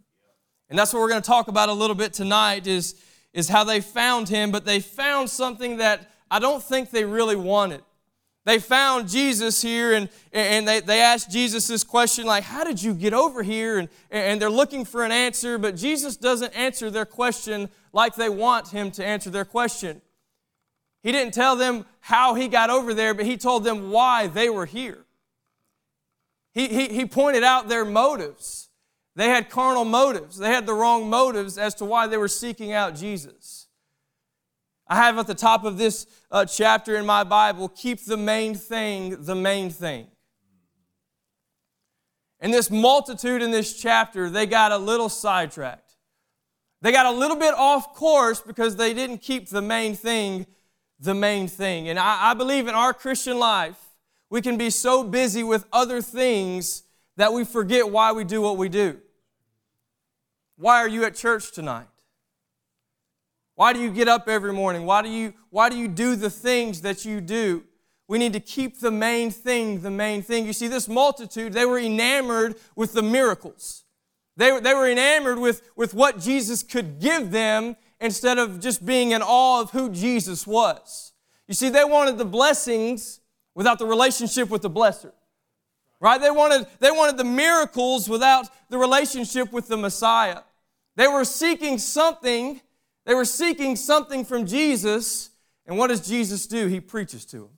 And 0.70 0.80
that's 0.80 0.94
what 0.94 1.02
we're 1.02 1.10
going 1.10 1.22
to 1.22 1.28
talk 1.28 1.50
about 1.50 1.68
a 1.68 1.74
little 1.74 1.96
bit 1.96 2.14
tonight 2.14 2.66
is, 2.66 2.96
is 3.34 3.50
how 3.50 3.64
they 3.64 3.82
found 3.82 4.30
him, 4.30 4.52
but 4.52 4.66
they 4.66 4.80
found 4.80 5.30
something 5.30 5.78
that 5.78 6.10
I 6.30 6.40
don't 6.40 6.64
think 6.64 6.92
they 6.92 7.06
really 7.06 7.36
wanted. 7.36 7.84
They 8.46 8.60
found 8.60 9.10
Jesus 9.10 9.62
here 9.62 9.94
and, 9.94 10.08
and 10.32 10.66
they, 10.66 10.80
they 10.80 11.02
asked 11.02 11.30
Jesus 11.30 11.68
this 11.68 11.84
question, 11.84 12.26
like, 12.26 12.46
How 12.46 12.64
did 12.64 12.82
you 12.82 12.94
get 12.94 13.14
over 13.14 13.44
here? 13.44 13.78
And, 13.78 13.90
and 14.10 14.42
they're 14.42 14.50
looking 14.50 14.86
for 14.86 15.04
an 15.04 15.12
answer, 15.12 15.58
but 15.58 15.76
Jesus 15.76 16.16
doesn't 16.16 16.56
answer 16.56 16.90
their 16.90 17.06
question 17.06 17.70
like 17.92 18.16
they 18.16 18.30
want 18.30 18.70
him 18.70 18.90
to 18.92 19.06
answer 19.06 19.30
their 19.30 19.44
question. 19.44 20.02
He 21.04 21.12
didn't 21.12 21.34
tell 21.34 21.58
them 21.58 21.86
how 22.00 22.36
he 22.36 22.48
got 22.48 22.70
over 22.70 22.94
there, 22.94 23.14
but 23.14 23.26
he 23.26 23.36
told 23.36 23.66
them 23.66 23.92
why 23.92 24.28
they 24.28 24.50
were 24.50 24.66
here. 24.66 25.06
He, 26.54 26.70
he, 26.70 26.88
he 26.88 27.06
pointed 27.06 27.44
out 27.44 27.68
their 27.68 27.86
motives. 27.86 28.67
They 29.18 29.30
had 29.30 29.50
carnal 29.50 29.84
motives, 29.84 30.38
they 30.38 30.50
had 30.50 30.68
the 30.68 30.76
wrong 30.76 31.10
motives 31.10 31.58
as 31.58 31.74
to 31.76 31.86
why 31.86 32.06
they 32.06 32.18
were 32.18 32.28
seeking 32.28 32.72
out 32.72 32.94
Jesus. 32.94 33.66
I 34.88 34.98
have 34.98 35.18
at 35.18 35.26
the 35.26 35.34
top 35.34 35.66
of 35.66 35.80
this 35.80 36.06
uh, 36.30 36.46
chapter 36.46 36.96
in 36.96 37.04
my 37.04 37.24
Bible, 37.24 37.68
keep 37.68 38.06
the 38.06 38.16
main 38.16 38.54
thing 38.54 39.24
the 39.26 39.34
main 39.34 39.72
thing. 39.72 40.06
And 42.40 42.54
this 42.54 42.70
multitude 42.70 43.42
in 43.42 43.50
this 43.50 43.82
chapter, 43.82 44.30
they 44.30 44.46
got 44.46 44.72
a 44.72 44.78
little 44.78 45.10
sidetracked. 45.10 45.96
They 46.84 46.92
got 46.92 47.08
a 47.08 47.12
little 47.12 47.38
bit 47.38 47.56
off 47.56 47.96
course 47.96 48.40
because 48.40 48.76
they 48.76 48.94
didn't 48.94 49.18
keep 49.18 49.50
the 49.50 49.64
main 49.64 49.96
thing 49.96 50.46
the 51.00 51.16
main 51.16 51.48
thing. 51.48 51.90
And 51.90 51.98
I, 51.98 52.30
I 52.30 52.34
believe 52.36 52.68
in 52.68 52.76
our 52.76 52.94
Christian 52.94 53.40
life, 53.40 53.80
we 54.30 54.44
can 54.44 54.58
be 54.58 54.70
so 54.70 55.04
busy 55.04 55.42
with 55.44 55.66
other 55.74 56.04
things 56.04 56.84
that 57.16 57.34
we 57.34 57.46
forget 57.46 57.90
why 57.90 58.12
we 58.12 58.24
do 58.24 58.44
what 58.44 58.58
we 58.58 58.70
do. 58.70 59.00
Why 60.58 60.78
are 60.78 60.88
you 60.88 61.06
at 61.06 61.16
church 61.16 61.52
tonight? 61.52 61.88
Why 63.56 63.74
do 63.74 63.80
you 63.80 63.92
get 63.92 64.08
up 64.08 64.28
every 64.28 64.54
morning? 64.54 64.86
Why 64.86 65.02
do 65.02 65.10
you, 65.10 65.34
why 65.50 65.70
do, 65.70 65.78
you 65.78 65.88
do 65.88 66.16
the 66.16 66.30
things 66.30 66.82
that 66.82 67.06
you 67.06 67.22
do? 67.22 67.64
We 68.08 68.18
need 68.18 68.34
to 68.34 68.40
keep 68.40 68.80
the 68.80 68.92
main 68.92 69.32
thing 69.32 69.82
the 69.82 69.92
main 69.92 70.22
thing. 70.22 70.46
You 70.46 70.54
see, 70.54 70.68
this 70.68 70.88
multitude, 70.88 71.54
they 71.54 71.66
were 71.66 71.80
enamored 71.80 72.56
with 72.76 72.94
the 72.94 73.02
miracles. 73.02 73.84
They, 74.36 74.60
they 74.60 74.74
were 74.74 74.90
enamored 74.90 75.40
with, 75.40 75.64
with 75.76 75.94
what 75.94 76.20
Jesus 76.20 76.62
could 76.64 77.00
give 77.00 77.32
them 77.32 77.76
instead 78.00 78.38
of 78.38 78.60
just 78.60 78.86
being 78.86 79.12
in 79.12 79.22
awe 79.24 79.62
of 79.62 79.72
who 79.72 79.90
Jesus 79.90 80.46
was. 80.46 81.14
You 81.48 81.56
see, 81.56 81.70
they 81.70 81.84
wanted 81.84 82.18
the 82.18 82.26
blessings 82.26 83.20
without 83.56 83.80
the 83.80 83.86
relationship 83.86 84.50
with 84.50 84.62
the 84.62 84.70
blesser. 84.70 85.12
Right? 86.00 86.22
They 86.22 86.30
wanted, 86.30 86.68
they 86.80 86.92
wanted 86.92 87.18
the 87.18 87.24
miracles 87.24 88.08
without 88.08 88.48
the 88.70 88.78
relationship 88.78 89.52
with 89.52 89.68
the 89.68 89.78
Messiah. 89.78 90.42
They 90.98 91.08
were 91.08 91.24
seeking 91.24 91.78
something 91.78 92.60
they 93.08 93.14
were 93.14 93.24
seeking 93.24 93.78
something 93.78 94.26
from 94.26 94.46
Jesus, 94.46 95.30
and 95.66 95.78
what 95.78 95.88
does 95.88 96.06
Jesus 96.06 96.46
do? 96.46 96.68
He 96.68 96.82
preaches 96.82 97.24
to 97.28 97.38
them. 97.38 97.50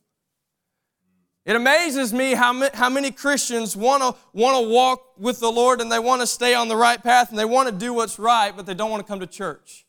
It 1.44 1.56
amazes 1.56 2.12
me 2.12 2.34
how, 2.34 2.70
how 2.72 2.88
many 2.88 3.10
Christians 3.10 3.76
want 3.76 4.04
to 4.04 4.14
want 4.32 4.62
to 4.62 4.70
walk 4.70 5.18
with 5.18 5.40
the 5.40 5.50
Lord 5.50 5.80
and 5.80 5.90
they 5.90 5.98
want 5.98 6.20
to 6.20 6.26
stay 6.28 6.54
on 6.54 6.68
the 6.68 6.76
right 6.76 7.02
path 7.02 7.30
and 7.30 7.38
they 7.38 7.44
want 7.44 7.68
to 7.68 7.74
do 7.74 7.92
what's 7.92 8.16
right, 8.16 8.54
but 8.54 8.64
they 8.64 8.74
don't 8.74 8.92
want 8.92 9.04
to 9.04 9.08
come 9.08 9.18
to 9.18 9.26
church 9.26 9.86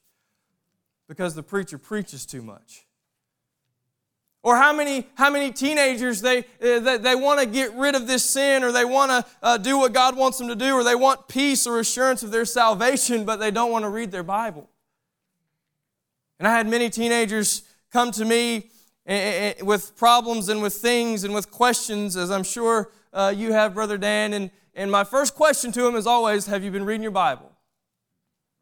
because 1.07 1.36
the 1.36 1.44
preacher 1.44 1.77
preaches 1.77 2.25
too 2.25 2.42
much. 2.42 2.88
Or 4.44 4.56
how 4.56 4.74
many, 4.74 5.08
how 5.16 5.30
many 5.30 5.52
teenagers 5.52 6.22
they, 6.22 6.40
uh, 6.40 6.80
they, 6.80 6.98
they 6.98 7.16
want 7.16 7.40
to 7.40 7.46
get 7.46 7.74
rid 7.76 7.94
of 7.94 8.08
this 8.08 8.28
sin 8.28 8.64
or 8.64 8.72
they 8.72 8.86
want 8.86 9.12
to 9.12 9.32
uh, 9.44 9.58
do 9.58 9.78
what 9.78 9.94
God 9.94 10.18
wants 10.18 10.40
them 10.40 10.48
to 10.48 10.56
do 10.56 10.74
or 10.74 10.84
they 10.84 10.96
want 10.96 11.28
peace 11.28 11.68
or 11.68 11.80
assurance 11.80 12.24
of 12.24 12.32
their 12.32 12.46
salvation, 12.46 13.24
but 13.24 13.38
they 13.38 13.52
don't 13.52 13.72
want 13.72 13.84
to 13.86 13.89
read 13.89 14.12
their 14.12 14.24
Bible. 14.24 14.68
And 16.39 16.48
I 16.48 16.58
had 16.58 16.68
many 16.68 16.89
teenagers 16.89 17.62
come 17.92 18.12
to 18.13 18.25
me 18.25 18.72
eh, 19.06 19.13
eh, 19.13 19.54
eh, 19.60 19.63
with 19.63 19.96
problems 19.96 20.50
and 20.50 20.60
with 20.63 20.74
things 20.74 21.24
and 21.24 21.36
with 21.36 21.51
questions, 21.51 22.18
as 22.18 22.32
I'm 22.32 22.44
sure 22.44 22.89
uh, 23.13 23.32
you 23.36 23.54
have, 23.54 23.75
Brother 23.75 24.00
Dan. 24.00 24.34
And, 24.34 24.50
and 24.74 24.89
my 24.89 25.04
first 25.04 25.36
question 25.36 25.72
to 25.74 25.84
them 25.84 25.96
is 25.96 26.08
always 26.08 26.48
Have 26.48 26.63
you 26.63 26.72
been 26.72 26.86
reading 26.86 27.04
your 27.04 27.12
Bible? 27.12 27.51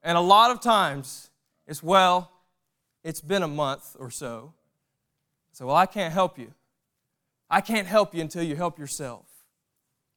And 0.04 0.18
a 0.18 0.22
lot 0.22 0.52
of 0.52 0.60
times 0.60 1.30
it's, 1.68 1.82
Well, 1.82 2.30
it's 3.02 3.22
been 3.22 3.44
a 3.44 3.48
month 3.48 3.96
or 3.98 4.12
so. 4.12 4.54
So, 5.60 5.66
well, 5.66 5.76
I 5.76 5.88
can't 5.88 6.14
help 6.14 6.40
you. 6.40 6.54
I 7.50 7.60
can't 7.60 7.86
help 7.86 8.16
you 8.16 8.22
until 8.22 8.42
you 8.42 8.56
help 8.56 8.80
yourself. 8.80 9.26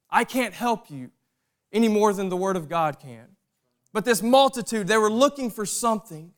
I 0.09 0.23
can't 0.23 0.53
help 0.53 0.89
you 0.89 1.11
any 1.73 1.89
more 1.89 2.13
than 2.13 2.29
the 2.29 2.37
Word 2.37 2.55
of 2.55 2.69
God 2.69 2.97
can. 2.97 3.25
But 3.91 4.05
this 4.05 4.23
multitude, 4.23 4.87
they 4.87 4.95
were 4.95 5.09
looking 5.09 5.51
for 5.51 5.65
something. 5.65 6.31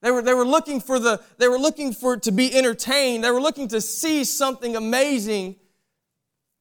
They 0.00 0.10
were, 0.10 0.22
they 0.22 0.32
were 0.32 0.46
looking 0.46 0.80
for 0.80 0.98
the, 0.98 1.20
they 1.36 1.46
were 1.46 1.58
looking 1.58 1.92
for 1.92 2.16
to 2.16 2.32
be 2.32 2.56
entertained. 2.56 3.22
They 3.22 3.30
were 3.30 3.40
looking 3.40 3.68
to 3.68 3.82
see 3.82 4.24
something 4.24 4.76
amazing. 4.76 5.56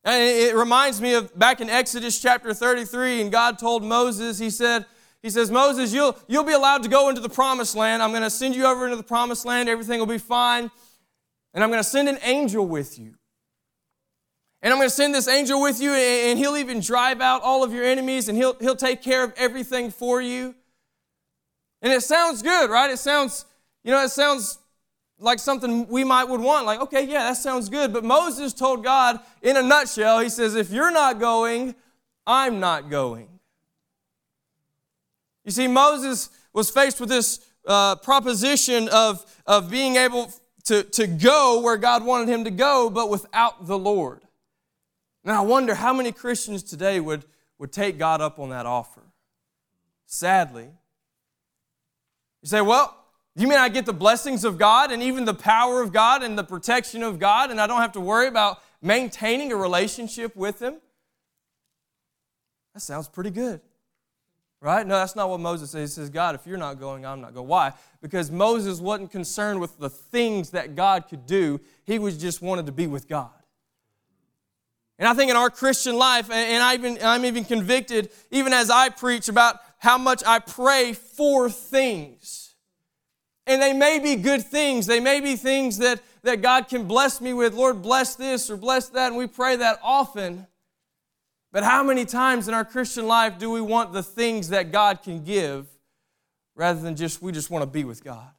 And 0.03 0.21
it 0.21 0.53
reminds 0.57 0.99
me 0.99 1.13
of 1.13 1.39
back 1.39 1.61
in 1.61 1.69
Exodus 1.69 2.21
chapter 2.21 2.53
33, 2.53 3.21
and 3.21 3.31
God 3.31 3.57
told 3.57 3.81
Moses, 3.81 4.39
He 4.39 4.49
said, 4.49 4.85
He 5.21 5.29
says, 5.29 5.49
Moses, 5.49 5.93
you'll, 5.93 6.17
you'll 6.27 6.43
be 6.43 6.51
allowed 6.51 6.83
to 6.83 6.89
go 6.89 7.07
into 7.07 7.21
the 7.21 7.29
promised 7.29 7.77
land. 7.77 8.03
I'm 8.03 8.09
going 8.09 8.23
to 8.23 8.29
send 8.29 8.57
you 8.57 8.65
over 8.65 8.83
into 8.83 8.97
the 8.97 9.03
promised 9.03 9.45
land. 9.45 9.69
Everything 9.69 9.99
will 9.99 10.05
be 10.05 10.17
fine. 10.17 10.69
And 11.53 11.63
I'm 11.63 11.69
going 11.69 11.83
to 11.83 11.89
send 11.89 12.07
an 12.07 12.17
angel 12.23 12.65
with 12.65 12.97
you. 12.97 13.15
And 14.61 14.71
I'm 14.71 14.77
going 14.77 14.89
to 14.89 14.95
send 14.95 15.15
this 15.15 15.27
angel 15.27 15.61
with 15.61 15.81
you, 15.81 15.91
and 15.91 16.37
he'll 16.37 16.57
even 16.57 16.81
drive 16.81 17.19
out 17.19 17.41
all 17.41 17.63
of 17.63 17.73
your 17.73 17.83
enemies, 17.83 18.29
and 18.29 18.37
he'll, 18.37 18.55
he'll 18.59 18.75
take 18.75 19.01
care 19.01 19.23
of 19.23 19.33
everything 19.35 19.89
for 19.89 20.21
you. 20.21 20.53
And 21.81 21.91
it 21.91 22.01
sounds 22.03 22.43
good, 22.43 22.69
right? 22.69 22.91
It 22.91 22.99
sounds, 22.99 23.45
you 23.83 23.91
know, 23.91 24.03
it 24.03 24.09
sounds 24.09 24.59
like 25.17 25.39
something 25.39 25.87
we 25.87 26.03
might 26.03 26.25
would 26.25 26.41
want. 26.41 26.67
Like, 26.67 26.79
okay, 26.81 27.03
yeah, 27.03 27.23
that 27.23 27.37
sounds 27.37 27.69
good. 27.69 27.91
But 27.91 28.03
Moses 28.03 28.53
told 28.53 28.83
God 28.83 29.19
in 29.41 29.57
a 29.57 29.63
nutshell, 29.63 30.19
he 30.19 30.29
says, 30.29 30.55
if 30.55 30.69
you're 30.69 30.91
not 30.91 31.19
going, 31.19 31.73
I'm 32.27 32.59
not 32.59 32.89
going. 32.89 33.27
You 35.43 35.51
see, 35.51 35.67
Moses 35.67 36.29
was 36.53 36.69
faced 36.69 36.99
with 36.99 37.09
this 37.09 37.39
uh, 37.65 37.95
proposition 37.95 38.89
of, 38.89 39.25
of 39.47 39.71
being 39.71 39.95
able 39.95 40.31
to, 40.65 40.83
to 40.83 41.07
go 41.07 41.61
where 41.61 41.77
God 41.77 42.03
wanted 42.03 42.29
him 42.29 42.43
to 42.43 42.51
go, 42.51 42.89
but 42.89 43.09
without 43.09 43.67
the 43.67 43.77
Lord. 43.77 44.21
And 45.23 45.33
I 45.33 45.41
wonder 45.41 45.75
how 45.75 45.93
many 45.93 46.11
Christians 46.11 46.63
today 46.63 46.99
would, 46.99 47.25
would 47.59 47.71
take 47.71 47.97
God 47.97 48.21
up 48.21 48.39
on 48.39 48.49
that 48.49 48.65
offer. 48.65 49.01
Sadly, 50.05 50.69
you 52.41 52.47
say, 52.47 52.61
well, 52.61 52.97
you 53.35 53.47
mean 53.47 53.59
I 53.59 53.69
get 53.69 53.85
the 53.85 53.93
blessings 53.93 54.43
of 54.43 54.57
God 54.57 54.91
and 54.91 55.01
even 55.01 55.25
the 55.25 55.33
power 55.33 55.81
of 55.81 55.93
God 55.93 56.21
and 56.21 56.37
the 56.37 56.43
protection 56.43 57.01
of 57.01 57.17
God, 57.17 57.49
and 57.49 57.61
I 57.61 57.67
don't 57.67 57.81
have 57.81 57.93
to 57.93 58.01
worry 58.01 58.27
about 58.27 58.61
maintaining 58.81 59.51
a 59.51 59.55
relationship 59.55 60.35
with 60.35 60.61
Him? 60.61 60.75
That 62.73 62.81
sounds 62.81 63.07
pretty 63.07 63.29
good. 63.29 63.61
Right? 64.61 64.85
No, 64.85 64.93
that's 64.93 65.15
not 65.15 65.27
what 65.27 65.39
Moses 65.39 65.71
says. 65.71 65.95
He 65.95 66.01
says, 66.01 66.09
God, 66.11 66.35
if 66.35 66.45
you're 66.45 66.57
not 66.57 66.79
going, 66.79 67.03
I'm 67.03 67.19
not 67.19 67.33
going. 67.33 67.47
Why? 67.47 67.73
Because 67.99 68.29
Moses 68.29 68.79
wasn't 68.79 69.11
concerned 69.11 69.59
with 69.59 69.79
the 69.79 69.89
things 69.89 70.51
that 70.51 70.75
God 70.75 71.07
could 71.09 71.25
do, 71.25 71.59
he 71.83 71.97
was 71.97 72.15
just 72.15 72.43
wanted 72.43 72.67
to 72.67 72.71
be 72.71 72.85
with 72.85 73.07
God. 73.07 73.31
And 74.99 75.07
I 75.07 75.15
think 75.15 75.31
in 75.31 75.35
our 75.35 75.49
Christian 75.49 75.95
life, 75.95 76.29
and 76.29 76.61
I 76.61 76.75
even, 76.75 76.99
I'm 77.01 77.25
even 77.25 77.43
convicted, 77.43 78.11
even 78.29 78.53
as 78.53 78.69
I 78.69 78.89
preach, 78.89 79.29
about 79.29 79.57
how 79.79 79.97
much 79.97 80.21
I 80.27 80.37
pray 80.37 80.93
for 80.93 81.49
things. 81.49 82.53
And 83.47 83.59
they 83.59 83.73
may 83.73 83.97
be 83.97 84.15
good 84.15 84.43
things. 84.43 84.85
They 84.85 84.99
may 84.99 85.19
be 85.19 85.37
things 85.37 85.79
that, 85.79 86.01
that 86.21 86.43
God 86.43 86.67
can 86.67 86.83
bless 86.83 87.19
me 87.19 87.33
with. 87.33 87.55
Lord, 87.55 87.81
bless 87.81 88.13
this 88.13 88.47
or 88.51 88.57
bless 88.57 88.89
that. 88.89 89.07
And 89.07 89.17
we 89.17 89.25
pray 89.25 89.55
that 89.55 89.79
often. 89.81 90.45
But 91.51 91.63
how 91.63 91.83
many 91.83 92.05
times 92.05 92.47
in 92.47 92.53
our 92.53 92.63
Christian 92.63 93.07
life 93.07 93.37
do 93.37 93.51
we 93.51 93.61
want 93.61 93.91
the 93.91 94.03
things 94.03 94.49
that 94.49 94.71
God 94.71 95.03
can 95.03 95.23
give 95.23 95.67
rather 96.55 96.79
than 96.79 96.95
just 96.95 97.21
we 97.21 97.31
just 97.31 97.49
want 97.49 97.63
to 97.63 97.67
be 97.67 97.83
with 97.83 98.03
God? 98.03 98.29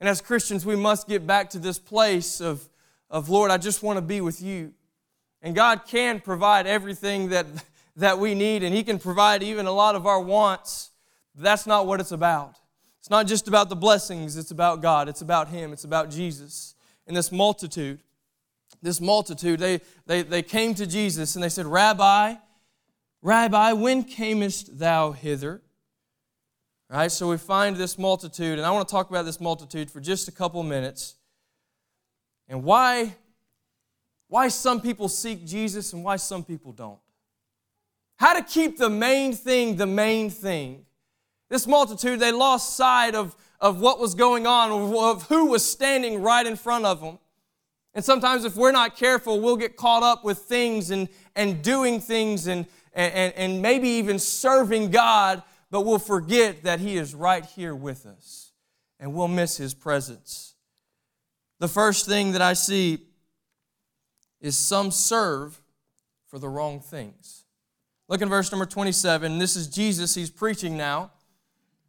And 0.00 0.08
as 0.08 0.20
Christians, 0.20 0.64
we 0.64 0.76
must 0.76 1.08
get 1.08 1.26
back 1.26 1.50
to 1.50 1.58
this 1.58 1.78
place 1.78 2.40
of, 2.40 2.68
of 3.10 3.28
Lord, 3.28 3.50
I 3.50 3.58
just 3.58 3.82
want 3.82 3.96
to 3.98 4.02
be 4.02 4.20
with 4.20 4.42
you. 4.42 4.72
And 5.42 5.54
God 5.54 5.82
can 5.86 6.20
provide 6.20 6.66
everything 6.66 7.30
that, 7.30 7.46
that 7.96 8.18
we 8.18 8.34
need, 8.34 8.62
and 8.62 8.74
He 8.74 8.82
can 8.82 8.98
provide 8.98 9.42
even 9.42 9.66
a 9.66 9.72
lot 9.72 9.94
of 9.94 10.06
our 10.06 10.20
wants. 10.20 10.90
That's 11.34 11.66
not 11.66 11.86
what 11.86 12.00
it's 12.00 12.12
about. 12.12 12.58
It's 13.00 13.10
not 13.10 13.26
just 13.26 13.48
about 13.48 13.68
the 13.68 13.76
blessings, 13.76 14.36
it's 14.36 14.50
about 14.50 14.82
God, 14.82 15.08
it's 15.08 15.20
about 15.20 15.48
Him, 15.48 15.72
it's 15.72 15.84
about 15.84 16.10
Jesus. 16.10 16.74
And 17.06 17.16
this 17.16 17.30
multitude, 17.30 18.00
this 18.82 19.00
multitude, 19.00 19.60
they, 19.60 19.80
they, 20.06 20.22
they 20.22 20.42
came 20.42 20.74
to 20.74 20.86
Jesus 20.86 21.34
and 21.34 21.42
they 21.42 21.48
said, 21.48 21.66
Rabbi, 21.66 22.34
Rabbi, 23.22 23.72
when 23.72 24.04
camest 24.04 24.78
thou 24.78 25.12
hither? 25.12 25.62
Right, 26.88 27.10
so 27.10 27.28
we 27.28 27.36
find 27.36 27.76
this 27.76 27.98
multitude, 27.98 28.58
and 28.58 28.66
I 28.66 28.70
want 28.70 28.86
to 28.86 28.92
talk 28.92 29.10
about 29.10 29.24
this 29.24 29.40
multitude 29.40 29.90
for 29.90 29.98
just 29.98 30.28
a 30.28 30.32
couple 30.32 30.62
minutes. 30.62 31.16
And 32.48 32.62
why, 32.62 33.16
why 34.28 34.46
some 34.48 34.80
people 34.80 35.08
seek 35.08 35.44
Jesus 35.44 35.92
and 35.92 36.04
why 36.04 36.14
some 36.14 36.44
people 36.44 36.70
don't. 36.70 37.00
How 38.18 38.34
to 38.34 38.42
keep 38.42 38.78
the 38.78 38.88
main 38.88 39.32
thing 39.32 39.76
the 39.76 39.86
main 39.86 40.30
thing. 40.30 40.86
This 41.48 41.66
multitude, 41.66 42.20
they 42.20 42.32
lost 42.32 42.76
sight 42.76 43.14
of, 43.14 43.34
of 43.60 43.80
what 43.80 43.98
was 43.98 44.14
going 44.14 44.46
on, 44.46 44.70
of 44.94 45.24
who 45.24 45.46
was 45.46 45.68
standing 45.68 46.22
right 46.22 46.46
in 46.46 46.56
front 46.56 46.84
of 46.84 47.00
them. 47.00 47.18
And 47.96 48.04
sometimes, 48.04 48.44
if 48.44 48.56
we're 48.56 48.72
not 48.72 48.94
careful, 48.94 49.40
we'll 49.40 49.56
get 49.56 49.74
caught 49.74 50.02
up 50.02 50.22
with 50.22 50.40
things 50.40 50.90
and, 50.90 51.08
and 51.34 51.62
doing 51.62 51.98
things 51.98 52.46
and, 52.46 52.66
and, 52.92 53.32
and 53.32 53.62
maybe 53.62 53.88
even 53.88 54.18
serving 54.18 54.90
God, 54.90 55.42
but 55.70 55.80
we'll 55.80 55.98
forget 55.98 56.64
that 56.64 56.78
He 56.78 56.98
is 56.98 57.14
right 57.14 57.42
here 57.42 57.74
with 57.74 58.04
us 58.04 58.52
and 59.00 59.14
we'll 59.14 59.28
miss 59.28 59.56
His 59.56 59.72
presence. 59.72 60.56
The 61.58 61.68
first 61.68 62.04
thing 62.04 62.32
that 62.32 62.42
I 62.42 62.52
see 62.52 62.98
is 64.42 64.58
some 64.58 64.90
serve 64.90 65.58
for 66.28 66.38
the 66.38 66.50
wrong 66.50 66.80
things. 66.80 67.44
Look 68.08 68.20
in 68.20 68.28
verse 68.28 68.52
number 68.52 68.66
27. 68.66 69.38
This 69.38 69.56
is 69.56 69.68
Jesus, 69.68 70.14
He's 70.14 70.30
preaching 70.30 70.76
now. 70.76 71.12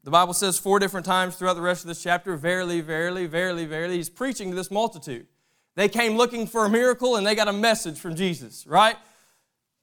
The 0.05 0.11
Bible 0.11 0.33
says 0.33 0.57
four 0.57 0.79
different 0.79 1.05
times 1.05 1.35
throughout 1.35 1.55
the 1.55 1.61
rest 1.61 1.83
of 1.83 1.89
this 1.89 2.01
chapter 2.01 2.37
Verily, 2.37 2.79
verily, 2.79 3.25
verily, 3.25 3.65
verily. 3.65 3.97
He's 3.97 4.09
preaching 4.09 4.51
to 4.51 4.55
this 4.55 4.71
multitude. 4.71 5.27
They 5.77 5.87
came 5.87 6.17
looking 6.17 6.47
for 6.47 6.65
a 6.65 6.69
miracle 6.69 7.17
and 7.17 7.25
they 7.25 7.35
got 7.35 7.47
a 7.47 7.53
message 7.53 7.99
from 7.99 8.15
Jesus, 8.15 8.65
right? 8.65 8.95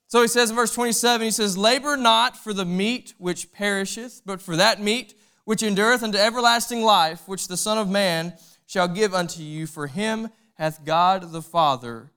So 0.09 0.23
he 0.23 0.27
says 0.27 0.51
in 0.51 0.57
verse 0.57 0.75
27, 0.75 1.25
he 1.25 1.31
says, 1.31 1.57
Labor 1.57 1.97
not 1.97 2.37
for 2.37 2.53
the 2.53 2.65
meat 2.65 3.15
which 3.17 3.53
perisheth, 3.53 4.23
but 4.27 4.43
for 4.43 4.57
that 4.57 4.83
meat 4.83 5.15
which 5.45 5.63
endureth 5.63 6.03
unto 6.03 6.19
everlasting 6.19 6.83
life, 6.83 7.29
which 7.29 7.47
the 7.47 7.57
Son 7.57 7.79
of 7.79 7.89
Man 7.89 8.35
shall 8.67 8.89
give 8.89 9.15
unto 9.15 9.41
you, 9.41 9.69
for 9.69 9.87
him 9.87 10.31
hath 10.55 10.85
God 10.85 11.31
the 11.31 11.43
Father 11.43 12.11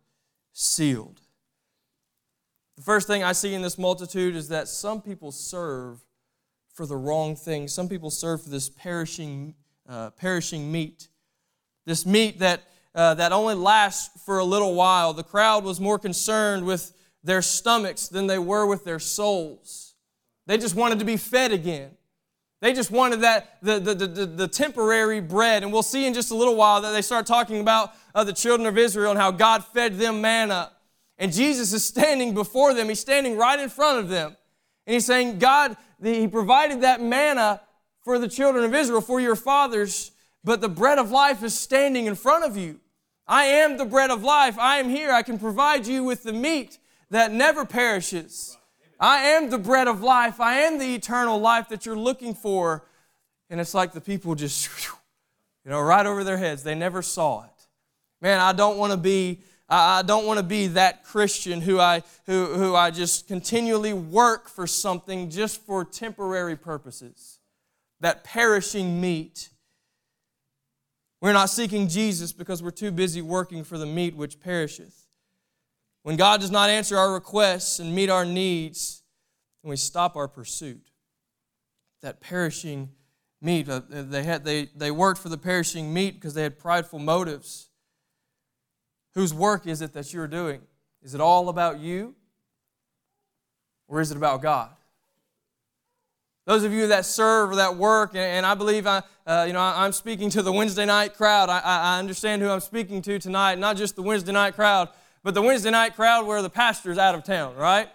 sealed. 0.54 1.22
The 2.78 2.84
first 2.84 3.06
thing 3.06 3.24
I 3.24 3.34
see 3.34 3.54
in 3.54 3.62
this 3.62 3.78
multitude 3.78 4.36
is 4.36 4.50
that 4.50 4.68
some 4.68 5.04
people 5.04 5.32
serve 5.32 6.04
for 6.74 6.88
the 6.88 6.98
wrong 6.98 7.36
thing. 7.36 7.68
Some 7.68 7.90
people 7.90 8.10
serve 8.10 8.42
for 8.42 8.50
this 8.50 8.70
perishing, 8.72 9.54
uh, 9.88 10.10
perishing 10.12 10.72
meat. 10.72 11.10
This 11.86 12.08
meat 12.08 12.40
that 12.40 12.64
uh, 12.98 13.14
that 13.14 13.32
only 13.32 13.54
lasts 13.54 14.10
for 14.26 14.40
a 14.40 14.44
little 14.44 14.74
while. 14.74 15.14
The 15.14 15.24
crowd 15.24 15.64
was 15.64 15.80
more 15.80 16.00
concerned 16.00 16.66
with 16.66 16.94
their 17.24 17.44
stomachs 17.44 18.08
than 18.08 18.26
they 18.26 18.40
were 18.40 18.66
with 18.66 18.84
their 18.84 18.98
souls. 18.98 19.94
They 20.48 20.58
just 20.58 20.76
wanted 20.76 20.98
to 21.00 21.06
be 21.06 21.16
fed 21.16 21.52
again. 21.52 21.92
They 22.60 22.74
just 22.74 22.90
wanted 22.90 23.22
that 23.22 23.60
the, 23.62 23.80
the, 23.80 23.94
the, 23.94 24.26
the, 24.26 24.48
temporary 24.48 25.22
bread. 25.22 25.62
And 25.62 25.72
we'll 25.72 25.84
see 25.84 26.08
in 26.08 26.16
just 26.16 26.32
a 26.32 26.36
little 26.36 26.56
while 26.56 26.82
that 26.82 26.92
they 26.92 27.04
start 27.04 27.28
talking 27.28 27.60
about 27.60 27.94
uh, 28.16 28.24
the 28.24 28.34
children 28.34 28.68
of 28.68 28.80
Israel 28.80 29.12
and 29.12 29.20
how 29.20 29.30
God 29.30 29.64
fed 29.64 30.00
them 30.00 30.20
manna. 30.20 30.72
And 31.20 31.32
Jesus 31.32 31.74
is 31.74 31.86
standing 31.94 32.34
before 32.34 32.74
them. 32.74 32.90
He's 32.90 33.00
standing 33.00 33.38
right 33.38 33.60
in 33.60 33.70
front 33.70 34.00
of 34.00 34.10
them. 34.10 34.36
And 34.88 34.96
he's 34.96 35.06
saying, 35.06 35.38
God, 35.38 35.78
He 36.02 36.28
provided 36.28 36.82
that 36.82 37.00
manna 37.00 37.62
for 38.04 38.18
the 38.18 38.28
children 38.28 38.66
of 38.66 38.74
Israel, 38.74 39.02
for 39.02 39.20
your 39.20 39.36
fathers, 39.36 40.12
but 40.44 40.62
the 40.62 40.70
bread 40.70 40.98
of 40.98 41.12
life 41.12 41.44
is 41.44 41.58
standing 41.60 42.08
in 42.08 42.16
front 42.16 42.44
of 42.44 42.58
you. 42.58 42.80
I 43.28 43.46
am 43.46 43.78
the 43.78 43.86
bread 43.86 44.10
of 44.10 44.24
life. 44.24 44.58
I 44.58 44.78
am 44.78 44.90
here. 44.90 45.12
I 45.12 45.22
can 45.22 45.38
provide 45.38 45.86
you 45.86 46.04
with 46.04 46.24
the 46.24 46.34
meat 46.34 46.78
that 47.10 47.32
never 47.32 47.66
perishes. 47.66 48.58
I 49.00 49.18
am 49.20 49.50
the 49.50 49.58
bread 49.58 49.88
of 49.88 50.02
life. 50.02 50.40
I 50.40 50.62
am 50.62 50.80
the 50.80 50.96
eternal 50.96 51.40
life 51.40 51.70
that 51.70 51.86
you're 51.86 51.98
looking 51.98 52.34
for. 52.34 52.86
And 53.50 53.60
it's 53.60 53.74
like 53.74 53.92
the 53.94 54.02
people 54.02 54.36
just, 54.36 54.70
you 55.66 55.72
know, 55.72 55.82
right 55.82 56.06
over 56.06 56.24
their 56.24 56.38
heads. 56.38 56.64
They 56.64 56.76
never 56.76 57.02
saw 57.02 57.44
it. 57.44 57.68
Man, 58.22 58.40
I 58.40 58.54
don't 58.54 58.78
want 58.78 58.92
to 58.92 58.98
be. 58.98 59.42
I 59.70 60.02
don't 60.02 60.26
want 60.26 60.38
to 60.38 60.46
be 60.46 60.68
that 60.68 61.04
Christian 61.04 61.60
who 61.60 61.78
I, 61.78 62.02
who, 62.26 62.46
who 62.54 62.74
I 62.74 62.90
just 62.90 63.28
continually 63.28 63.92
work 63.92 64.48
for 64.48 64.66
something 64.66 65.30
just 65.30 65.62
for 65.66 65.84
temporary 65.84 66.56
purposes. 66.56 67.40
That 68.00 68.24
perishing 68.24 69.02
meat 69.02 69.50
we're 71.22 71.34
not 71.34 71.50
seeking 71.50 71.88
Jesus 71.88 72.32
because 72.32 72.62
we're 72.62 72.72
too 72.72 72.92
busy 72.92 73.22
working 73.22 73.64
for 73.64 73.78
the 73.78 73.86
meat 73.86 74.16
which 74.16 74.40
perisheth. 74.40 75.08
When 76.04 76.16
God 76.16 76.40
does 76.40 76.52
not 76.52 76.70
answer 76.70 76.98
our 76.98 77.14
requests 77.14 77.80
and 77.80 77.94
meet 77.94 78.10
our 78.10 78.24
needs, 78.24 79.04
then 79.62 79.72
we 79.72 79.76
stop 79.76 80.16
our 80.16 80.28
pursuit. 80.28 80.90
That 82.02 82.22
perishing 82.22 82.92
meat, 83.42 83.68
uh, 83.68 83.82
they, 83.90 84.24
had, 84.24 84.46
they, 84.46 84.70
they 84.76 84.92
worked 84.92 85.20
for 85.20 85.30
the 85.30 85.38
perishing 85.38 85.94
meat 85.94 86.14
because 86.14 86.34
they 86.34 86.44
had 86.44 86.60
prideful 86.60 87.00
motives. 87.00 87.70
Whose 89.16 89.34
work 89.34 89.66
is 89.66 89.82
it 89.82 89.94
that 89.94 90.14
you're 90.14 90.28
doing? 90.28 90.62
Is 91.02 91.16
it 91.16 91.20
all 91.22 91.50
about 91.50 91.80
you? 91.80 92.16
Or 93.88 94.00
is 94.00 94.12
it 94.12 94.18
about 94.18 94.42
God? 94.42 94.77
Those 96.48 96.64
of 96.64 96.72
you 96.72 96.88
that 96.88 97.06
serve 97.06 97.52
or 97.52 97.56
that 97.58 97.76
work, 97.76 98.16
and, 98.16 98.46
I 98.46 98.54
believe 98.56 98.88
I, 98.88 99.04
uh, 99.26 99.44
you 99.46 99.52
know, 99.52 99.60
I'm 99.60 99.92
speaking 99.92 100.30
to 100.30 100.42
the 100.42 100.54
Wednesday 100.54 100.86
night 100.86 101.14
crowd. 101.14 101.50
I, 101.50 101.60
I 101.60 102.00
understand 102.00 102.42
who 102.42 102.48
I'm 102.48 102.62
speaking 102.62 103.02
to 103.02 103.20
tonight, 103.20 103.60
not 103.60 103.76
just 103.76 103.98
the 103.98 104.02
Wednesday 104.02 104.32
night 104.32 104.56
crowd, 104.56 104.88
but 105.24 105.34
the 105.34 105.42
Wednesday 105.42 105.72
night 105.72 105.94
crowd 105.94 106.26
where 106.26 106.42
the 106.42 106.50
pastor's 106.50 106.98
out 106.98 107.16
of 107.16 107.26
town, 107.26 107.58
right? 107.58 107.90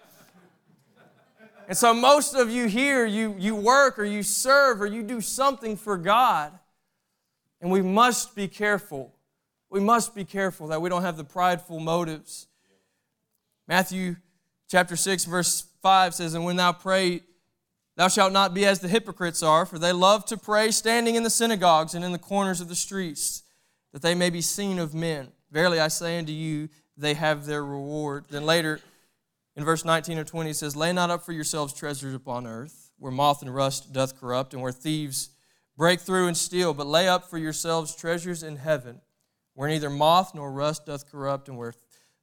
And 1.67 1.79
so 1.79 1.95
most 1.95 2.35
of 2.35 2.51
you 2.51 2.67
here, 2.67 3.07
you, 3.07 3.35
you 3.39 3.57
work 3.57 3.99
or 3.99 4.05
you 4.05 4.23
serve 4.23 4.83
or 4.83 4.87
you 4.87 5.03
do 5.03 5.23
something 5.23 5.75
for 5.75 5.97
God. 5.97 6.53
And 7.63 7.71
we 7.71 7.81
must 7.81 8.35
be 8.37 8.49
careful. 8.49 9.15
We 9.71 9.81
must 9.81 10.15
be 10.15 10.27
careful 10.27 10.67
that 10.67 10.83
we 10.83 10.91
don't 10.91 11.01
have 11.01 11.17
the 11.17 11.25
prideful 11.25 11.81
motives. 11.81 12.49
Matthew 13.67 14.17
chapter 14.69 14.95
6, 14.95 15.25
verse 15.25 15.65
5 15.81 16.15
says, 16.15 16.35
And 16.35 16.45
when 16.45 16.57
thou 16.57 16.73
pray, 16.73 17.23
Thou 17.97 18.09
shalt 18.09 18.33
not 18.33 18.55
be 18.55 18.65
as 18.65 18.81
the 18.81 18.89
hypocrites 18.89 19.43
are, 19.43 19.67
for 19.67 19.79
they 19.79 19.93
love 19.93 20.25
to 20.27 20.37
pray 20.37 20.71
standing 20.71 21.15
in 21.15 21.23
the 21.23 21.31
synagogues 21.31 21.95
and 21.95 22.05
in 22.05 22.13
the 22.13 22.19
corners 22.19 22.61
of 22.61 22.69
the 22.69 22.75
streets, 22.75 23.43
that 23.93 24.03
they 24.03 24.15
may 24.15 24.31
be 24.31 24.41
seen 24.41 24.79
of 24.79 24.95
men. 24.95 25.29
Verily 25.51 25.79
I 25.79 25.89
say 25.89 26.19
unto 26.19 26.33
you, 26.33 26.71
they 26.97 27.15
have 27.15 27.45
their 27.45 27.65
reward. 27.65 28.25
Then 28.31 28.47
later, 28.47 28.81
in 29.57 29.65
verse 29.65 29.85
19 29.85 30.19
or 30.19 30.25
20, 30.25 30.51
it 30.51 30.57
says, 30.57 30.75
Lay 30.75 30.93
not 30.93 31.11
up 31.11 31.25
for 31.25 31.33
yourselves 31.33 31.75
treasures 31.75 32.15
upon 32.15 32.47
earth, 32.47 32.93
where 32.99 33.13
moth 33.13 33.43
and 33.43 33.55
rust 33.55 33.93
doth 33.93 34.19
corrupt, 34.19 34.55
and 34.55 34.63
where 34.63 34.73
thieves 34.73 35.31
break 35.77 36.01
through 36.01 36.27
and 36.27 36.37
steal, 36.37 36.73
but 36.73 36.87
lay 36.87 37.09
up 37.09 37.29
for 37.29 37.37
yourselves 37.39 37.95
treasures 37.95 38.43
in 38.43 38.57
heaven, 38.57 39.03
where 39.55 39.69
neither 39.69 39.91
moth 39.91 40.35
nor 40.35 40.51
rust 40.51 40.87
doth 40.87 41.11
corrupt, 41.11 41.49
and 41.49 41.59
where 41.59 41.75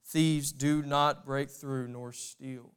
thieves 0.08 0.52
do 0.52 0.82
not 0.82 1.26
break 1.26 1.52
through 1.52 1.88
nor 1.88 2.12
steal. 2.12 2.74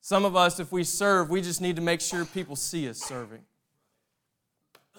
Some 0.00 0.24
of 0.24 0.34
us, 0.34 0.58
if 0.58 0.72
we 0.72 0.84
serve, 0.84 1.28
we 1.28 1.42
just 1.42 1.60
need 1.60 1.76
to 1.76 1.82
make 1.82 2.00
sure 2.00 2.24
people 2.24 2.56
see 2.56 2.88
us 2.88 2.98
serving. 2.98 3.40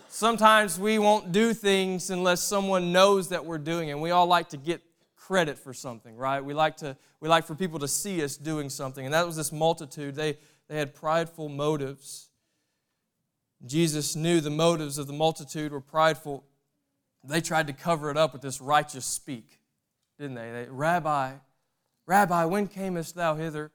Sometimes 0.10 0.77
we 0.77 1.00
won't 1.00 1.31
do 1.31 1.53
things 1.53 2.10
unless 2.10 2.43
someone 2.43 2.91
knows 2.91 3.29
that 3.29 3.46
we're 3.46 3.58
doing 3.58 3.89
it. 3.89 3.93
And 3.93 4.01
we 4.01 4.12
all 4.12 4.27
like 4.27 4.50
to 4.50 4.58
get 4.58 4.81
credit 5.15 5.58
for 5.58 5.74
something, 5.74 6.17
right? 6.17 6.43
We 6.43 6.53
like 6.53 6.77
to 6.77 6.98
we 7.20 7.29
like 7.29 7.46
for 7.46 7.55
people 7.55 7.79
to 7.79 7.88
see 7.88 8.24
us 8.24 8.36
doing 8.36 8.70
something. 8.70 9.05
And 9.05 9.13
that 9.13 9.25
was 9.25 9.38
this 9.38 9.51
multitude. 9.51 10.15
They 10.15 10.38
they 10.67 10.77
had 10.77 10.93
prideful 10.93 11.50
motives. 11.50 12.29
Jesus 13.65 14.15
knew 14.15 14.41
the 14.41 14.50
motives 14.50 14.98
of 14.98 15.08
the 15.08 15.13
multitude 15.13 15.72
were 15.72 15.81
prideful. 15.81 16.43
They 17.24 17.41
tried 17.41 17.67
to 17.67 17.74
cover 17.74 18.10
it 18.10 18.17
up 18.17 18.34
with 18.34 18.41
this 18.41 18.60
righteous 18.60 19.05
speak, 19.05 19.60
didn't 20.20 20.36
they? 20.36 20.51
they 20.51 20.67
Rabbi, 20.70 21.34
Rabbi, 22.05 22.46
when 22.46 22.67
camest 22.67 23.15
thou 23.15 23.36
hither? 23.36 23.72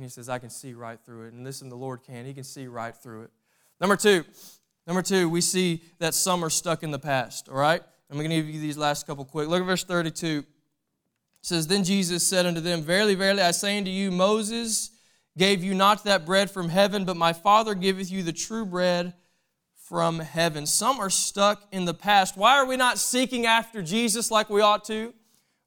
And 0.00 0.06
he 0.06 0.10
says, 0.10 0.30
I 0.30 0.38
can 0.38 0.48
see 0.48 0.72
right 0.72 0.98
through 1.04 1.26
it. 1.26 1.34
And 1.34 1.44
listen, 1.44 1.68
the 1.68 1.76
Lord 1.76 2.02
can. 2.02 2.24
He 2.24 2.32
can 2.32 2.42
see 2.42 2.66
right 2.66 2.96
through 2.96 3.24
it. 3.24 3.30
Number 3.82 3.96
two, 3.96 4.24
number 4.86 5.02
two, 5.02 5.28
we 5.28 5.42
see 5.42 5.82
that 5.98 6.14
some 6.14 6.42
are 6.42 6.48
stuck 6.48 6.82
in 6.82 6.90
the 6.90 6.98
past, 6.98 7.50
all 7.50 7.58
right? 7.58 7.82
I'm 8.08 8.16
going 8.16 8.30
to 8.30 8.36
give 8.36 8.48
you 8.48 8.62
these 8.62 8.78
last 8.78 9.06
couple 9.06 9.26
quick. 9.26 9.48
Look 9.48 9.60
at 9.60 9.66
verse 9.66 9.84
32. 9.84 10.38
It 10.38 10.46
says, 11.42 11.66
Then 11.66 11.84
Jesus 11.84 12.26
said 12.26 12.46
unto 12.46 12.62
them, 12.62 12.80
Verily, 12.80 13.14
verily, 13.14 13.42
I 13.42 13.50
say 13.50 13.76
unto 13.76 13.90
you, 13.90 14.10
Moses 14.10 14.90
gave 15.36 15.62
you 15.62 15.74
not 15.74 16.04
that 16.04 16.24
bread 16.24 16.50
from 16.50 16.70
heaven, 16.70 17.04
but 17.04 17.18
my 17.18 17.34
Father 17.34 17.74
giveth 17.74 18.10
you 18.10 18.22
the 18.22 18.32
true 18.32 18.64
bread 18.64 19.12
from 19.74 20.20
heaven. 20.20 20.64
Some 20.64 20.98
are 20.98 21.10
stuck 21.10 21.68
in 21.72 21.84
the 21.84 21.92
past. 21.92 22.38
Why 22.38 22.56
are 22.56 22.64
we 22.64 22.78
not 22.78 22.98
seeking 22.98 23.44
after 23.44 23.82
Jesus 23.82 24.30
like 24.30 24.48
we 24.48 24.62
ought 24.62 24.86
to? 24.86 25.12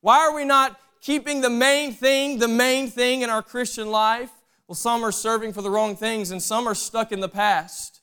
Why 0.02 0.22
are 0.22 0.34
we 0.34 0.44
not 0.44 0.80
keeping 1.04 1.42
the 1.42 1.50
main 1.50 1.92
thing, 1.92 2.40
the 2.40 2.48
main 2.48 2.90
thing 2.90 3.22
in 3.22 3.30
our 3.30 3.44
Christian 3.44 3.92
life? 3.92 4.32
Well, 4.68 4.76
some 4.76 5.04
are 5.04 5.12
serving 5.12 5.52
for 5.52 5.62
the 5.62 5.70
wrong 5.70 5.98
things, 5.98 6.32
and 6.32 6.42
some 6.42 6.66
are 6.66 6.74
stuck 6.74 7.12
in 7.12 7.20
the 7.20 7.30
past. 7.30 8.02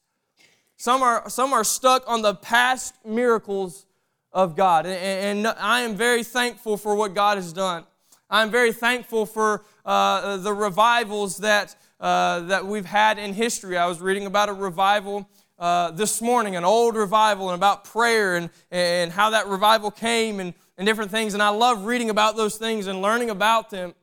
Some 0.76 1.02
are, 1.02 1.28
some 1.28 1.52
are 1.54 1.64
stuck 1.64 2.04
on 2.06 2.20
the 2.22 2.34
past 2.34 2.94
miracles 3.04 3.86
of 4.32 4.54
God. 4.54 4.84
And, 4.84 5.46
and 5.46 5.54
I 5.58 5.80
am 5.80 5.96
very 5.96 6.22
thankful 6.22 6.76
for 6.76 6.94
what 6.94 7.14
God 7.14 7.38
has 7.38 7.52
done. 7.54 7.84
I'm 8.28 8.50
very 8.50 8.72
thankful 8.72 9.24
for 9.24 9.64
uh, 9.84 10.36
the 10.36 10.52
revivals 10.52 11.38
that, 11.38 11.74
uh, 12.00 12.40
that 12.40 12.66
we've 12.66 12.84
had 12.84 13.18
in 13.18 13.32
history. 13.32 13.78
I 13.78 13.86
was 13.86 14.00
reading 14.00 14.26
about 14.26 14.50
a 14.50 14.52
revival 14.52 15.28
uh, 15.58 15.90
this 15.90 16.22
morning, 16.22 16.54
an 16.54 16.64
old 16.64 16.96
revival, 16.96 17.48
and 17.48 17.54
about 17.54 17.84
prayer 17.84 18.36
and, 18.36 18.50
and 18.70 19.10
how 19.10 19.30
that 19.30 19.46
revival 19.46 19.90
came 19.90 20.38
and, 20.38 20.54
and 20.80 20.86
different 20.86 21.10
things. 21.10 21.34
And 21.34 21.42
I 21.42 21.50
love 21.50 21.84
reading 21.84 22.08
about 22.08 22.36
those 22.36 22.56
things 22.56 22.86
and 22.86 23.02
learning 23.02 23.28
about 23.28 23.68
them. 23.68 23.94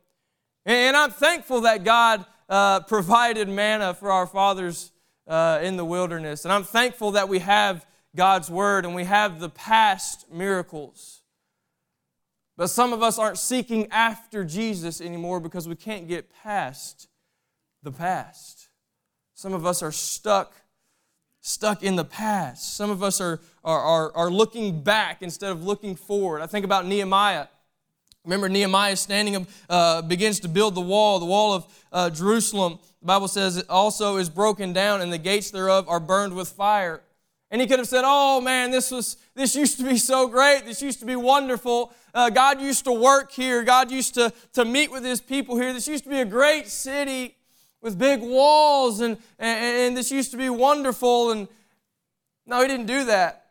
And, 0.63 0.95
I'm 0.95 1.09
thankful 1.09 1.61
that 1.61 1.83
God 1.83 2.23
uh, 2.47 2.81
provided 2.81 3.49
manna 3.49 3.95
for 3.95 4.11
our 4.11 4.27
fathers 4.27 4.91
uh, 5.27 5.59
in 5.63 5.75
the 5.75 5.83
wilderness. 5.83 6.45
And 6.45 6.53
I'm 6.53 6.63
thankful 6.63 7.13
that 7.13 7.29
we 7.29 7.39
have 7.39 7.83
God's 8.15 8.51
Word 8.51 8.85
and 8.85 8.93
we 8.93 9.05
have 9.05 9.39
the 9.39 9.49
past 9.49 10.31
miracles. 10.31 11.23
But 12.57 12.67
some 12.67 12.93
of 12.93 13.01
us 13.01 13.17
aren't 13.17 13.39
seeking 13.39 13.87
after 13.89 14.43
Jesus 14.43 15.01
anymore 15.01 15.39
because 15.39 15.67
we 15.67 15.75
can't 15.75 16.07
get 16.07 16.31
past 16.43 17.07
the 17.81 17.91
past. 17.91 18.69
Some 19.33 19.53
of 19.53 19.65
us 19.65 19.81
are 19.81 19.91
stuck, 19.91 20.53
stuck 21.47 21.81
in 21.81 21.95
the 21.95 22.03
past. 22.03 22.75
Some 22.75 22.89
of 22.89 23.01
us 23.01 23.21
are, 23.21 23.39
are, 23.63 23.79
are, 23.79 24.11
are 24.15 24.29
looking 24.29 24.81
back 24.81 25.21
instead 25.21 25.51
of 25.51 25.63
looking 25.63 25.95
forward. 25.95 26.41
I 26.41 26.47
think 26.47 26.65
about 26.65 26.85
Nehemiah. 26.85 27.47
Remember, 28.25 28.49
Nehemiah 28.49 28.97
standing 28.97 29.37
up 29.37 29.43
uh, 29.69 30.01
begins 30.01 30.41
to 30.41 30.49
build 30.49 30.75
the 30.75 30.81
wall, 30.81 31.19
the 31.19 31.25
wall 31.25 31.53
of 31.53 31.65
uh, 31.93 32.09
Jerusalem. 32.09 32.79
The 32.99 33.05
Bible 33.05 33.29
says 33.29 33.55
it 33.55 33.69
also 33.69 34.17
is 34.17 34.29
broken 34.29 34.73
down, 34.73 35.01
and 35.01 35.13
the 35.13 35.17
gates 35.17 35.49
thereof 35.49 35.87
are 35.87 36.01
burned 36.01 36.35
with 36.35 36.49
fire. 36.49 37.01
And 37.49 37.61
he 37.61 37.67
could 37.67 37.79
have 37.79 37.87
said, 37.87 38.03
Oh 38.05 38.41
man, 38.41 38.71
this 38.71 38.91
was 38.91 39.15
this 39.33 39.55
used 39.55 39.77
to 39.77 39.85
be 39.85 39.97
so 39.97 40.27
great, 40.27 40.65
this 40.65 40.81
used 40.81 40.99
to 40.99 41.05
be 41.05 41.15
wonderful. 41.15 41.93
Uh, 42.13 42.29
God 42.29 42.59
used 42.59 42.83
to 42.83 42.91
work 42.91 43.31
here, 43.31 43.63
God 43.63 43.89
used 43.89 44.15
to, 44.15 44.33
to 44.53 44.65
meet 44.65 44.91
with 44.91 45.05
his 45.05 45.21
people 45.21 45.55
here. 45.55 45.71
This 45.71 45.87
used 45.87 46.03
to 46.03 46.09
be 46.09 46.19
a 46.19 46.25
great 46.25 46.67
city 46.67 47.36
with 47.87 47.99
big 47.99 48.21
walls, 48.21 49.01
and, 49.01 49.17
and, 49.39 49.77
and 49.77 49.97
this 49.97 50.11
used 50.11 50.31
to 50.31 50.37
be 50.37 50.49
wonderful. 50.49 51.31
And 51.31 51.47
no, 52.45 52.61
he 52.61 52.67
didn't 52.67 52.85
do 52.85 53.05
that. 53.05 53.45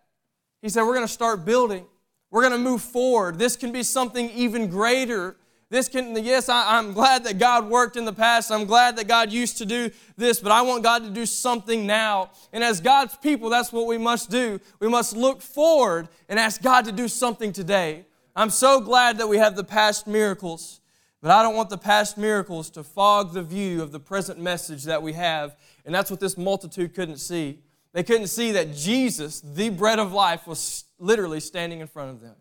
He 0.63 0.69
said, 0.69 0.83
We're 0.83 0.95
going 0.95 1.07
to 1.07 1.13
start 1.13 1.45
building. 1.45 1.87
We're 2.31 2.43
going 2.43 2.53
to 2.53 2.59
move 2.59 2.83
forward. 2.83 3.39
This 3.39 3.57
can 3.57 3.73
be 3.73 3.83
something 3.83 4.31
even 4.31 4.69
greater 4.69 5.37
this 5.69 5.89
can, 5.89 6.15
yes, 6.25 6.49
I, 6.49 6.79
am 6.79 6.93
glad 6.93 7.25
that 7.25 7.39
God 7.39 7.69
worked 7.69 7.97
in 7.97 8.05
the 8.05 8.13
past. 8.13 8.53
I'm 8.53 8.67
glad 8.67 8.97
that 8.97 9.09
God 9.09 9.33
used 9.33 9.59
to 9.59 9.67
do 9.67 9.91
this, 10.17 10.39
but 10.39 10.53
I 10.53 10.63
want 10.63 10.85
God 10.85 11.03
to 11.03 11.11
do 11.11 11.27
something 11.27 11.87
now. 11.87 12.31
And 12.53 12.63
as 12.63 12.81
God's 12.81 13.17
people, 13.17 13.51
that's 13.51 13.73
what 13.73 13.87
we 13.87 13.99
must 13.99 14.31
do. 14.31 14.61
We 14.79 14.89
must 14.89 15.17
look 15.17 15.43
forward 15.43 16.09
and 16.29 16.39
ask 16.39 16.63
God 16.63 16.85
to 16.85 16.93
do 16.93 17.09
something 17.09 17.53
today. 17.53 18.05
I'm 18.37 18.51
so 18.51 18.81
glad 18.81 19.19
that 19.19 19.29
we 19.29 19.39
have 19.39 19.57
the 19.57 19.65
past 19.65 20.07
miracles, 20.07 20.81
but 21.23 21.31
I 21.31 21.43
don't 21.43 21.57
want 21.57 21.71
the 21.71 21.79
past 21.79 22.19
miracles 22.19 22.71
to 22.71 22.85
fog 22.85 23.33
the 23.33 23.43
view 23.43 23.83
of 23.83 23.93
the 23.93 24.01
present 24.01 24.39
message 24.39 24.85
that 24.85 25.03
we 25.03 25.15
have. 25.15 25.57
And 25.85 25.95
that's 25.95 26.11
what 26.11 26.21
this 26.21 26.37
multitude 26.37 26.95
couldn't 26.95 27.19
see. 27.19 27.61
They 27.93 28.03
couldn't 28.03 28.27
see 28.29 28.53
that 28.53 28.75
Jesus, 28.75 29.41
the 29.41 29.71
bread 29.71 29.99
of 29.99 30.13
life, 30.13 30.47
was 30.47 30.85
literally 30.99 31.41
standing 31.41 31.81
in 31.81 31.87
front 31.87 32.11
of 32.11 32.21
them 32.21 32.37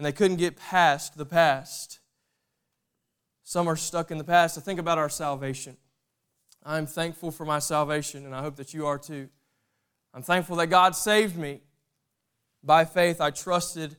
and 0.00 0.06
they 0.06 0.12
couldn't 0.12 0.38
get 0.38 0.56
past 0.56 1.18
the 1.18 1.26
past. 1.26 2.00
Some 3.42 3.68
are 3.68 3.76
stuck 3.76 4.10
in 4.10 4.16
the 4.16 4.24
past. 4.24 4.54
To 4.54 4.62
think 4.62 4.80
about 4.80 4.96
our 4.96 5.10
salvation. 5.10 5.76
I'm 6.64 6.86
thankful 6.86 7.30
for 7.30 7.44
my 7.44 7.58
salvation, 7.58 8.24
and 8.24 8.34
I 8.34 8.40
hope 8.40 8.56
that 8.56 8.72
you 8.72 8.86
are 8.86 8.96
too. 8.96 9.28
I'm 10.14 10.22
thankful 10.22 10.56
that 10.56 10.68
God 10.68 10.96
saved 10.96 11.36
me. 11.36 11.60
By 12.64 12.86
faith, 12.86 13.20
I 13.20 13.28
trusted 13.28 13.98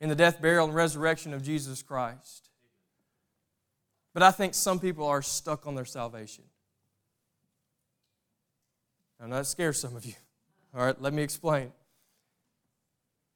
in 0.00 0.08
the 0.08 0.14
death, 0.14 0.40
burial, 0.40 0.66
and 0.66 0.74
resurrection 0.74 1.32
of 1.32 1.42
Jesus 1.42 1.82
Christ. 1.82 2.50
But 4.12 4.22
I 4.22 4.30
think 4.30 4.54
some 4.54 4.78
people 4.78 5.06
are 5.06 5.22
stuck 5.22 5.66
on 5.66 5.74
their 5.74 5.84
salvation. 5.84 6.44
I 9.20 9.26
know 9.26 9.36
that 9.36 9.46
scares 9.46 9.78
some 9.78 9.96
of 9.96 10.04
you. 10.04 10.14
All 10.74 10.84
right, 10.84 11.00
let 11.00 11.12
me 11.12 11.22
explain. 11.22 11.72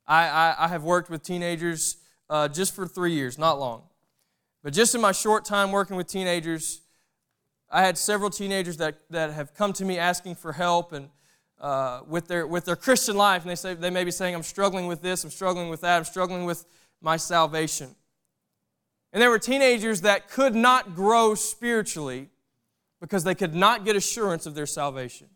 I, 0.06 0.28
I, 0.28 0.64
I 0.64 0.68
have 0.68 0.82
worked 0.82 1.10
with 1.10 1.22
teenagers 1.22 1.98
uh, 2.30 2.48
just 2.48 2.74
for 2.74 2.86
three 2.86 3.12
years, 3.12 3.38
not 3.38 3.58
long. 3.58 3.82
But 4.62 4.72
just 4.72 4.94
in 4.94 5.00
my 5.00 5.12
short 5.12 5.44
time 5.44 5.70
working 5.72 5.96
with 5.96 6.08
teenagers, 6.08 6.80
I 7.70 7.82
had 7.82 7.96
several 7.96 8.30
teenagers 8.30 8.76
that, 8.78 8.98
that 9.10 9.32
have 9.32 9.54
come 9.54 9.72
to 9.74 9.84
me 9.84 9.98
asking 9.98 10.36
for 10.36 10.52
help 10.52 10.92
and 10.92 11.10
uh, 11.60 12.00
with, 12.06 12.28
their, 12.28 12.46
with 12.46 12.64
their 12.64 12.76
Christian 12.76 13.16
life. 13.16 13.42
And 13.42 13.50
they, 13.50 13.56
say, 13.56 13.74
they 13.74 13.90
may 13.90 14.04
be 14.04 14.10
saying, 14.10 14.34
I'm 14.34 14.42
struggling 14.42 14.86
with 14.86 15.02
this, 15.02 15.24
I'm 15.24 15.30
struggling 15.30 15.68
with 15.68 15.80
that, 15.82 15.98
I'm 15.98 16.04
struggling 16.04 16.44
with 16.44 16.64
my 17.00 17.16
salvation. 17.16 17.94
And 19.12 19.22
there 19.22 19.30
were 19.30 19.38
teenagers 19.38 20.02
that 20.02 20.28
could 20.28 20.54
not 20.54 20.94
grow 20.94 21.34
spiritually 21.34 22.28
because 23.00 23.24
they 23.24 23.34
could 23.34 23.54
not 23.54 23.84
get 23.84 23.96
assurance 23.96 24.46
of 24.46 24.54
their 24.54 24.66
salvation. 24.66 25.28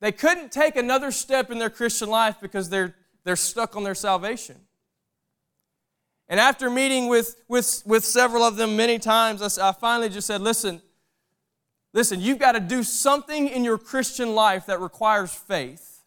They 0.00 0.12
couldn't 0.12 0.52
take 0.52 0.76
another 0.76 1.10
step 1.10 1.50
in 1.50 1.58
their 1.58 1.70
Christian 1.70 2.08
life 2.08 2.36
because 2.40 2.68
they're, 2.68 2.94
they're 3.24 3.36
stuck 3.36 3.74
on 3.74 3.82
their 3.82 3.96
salvation. 3.96 4.56
And 6.28 6.38
after 6.38 6.70
meeting 6.70 7.08
with, 7.08 7.36
with, 7.48 7.82
with 7.86 8.04
several 8.04 8.42
of 8.44 8.56
them 8.56 8.76
many 8.76 8.98
times, 8.98 9.58
I, 9.58 9.70
I 9.70 9.72
finally 9.72 10.08
just 10.08 10.26
said, 10.26 10.40
listen, 10.40 10.82
listen, 11.92 12.20
you've 12.20 12.38
got 12.38 12.52
to 12.52 12.60
do 12.60 12.82
something 12.82 13.48
in 13.48 13.64
your 13.64 13.78
Christian 13.78 14.34
life 14.34 14.66
that 14.66 14.80
requires 14.80 15.32
faith. 15.32 16.02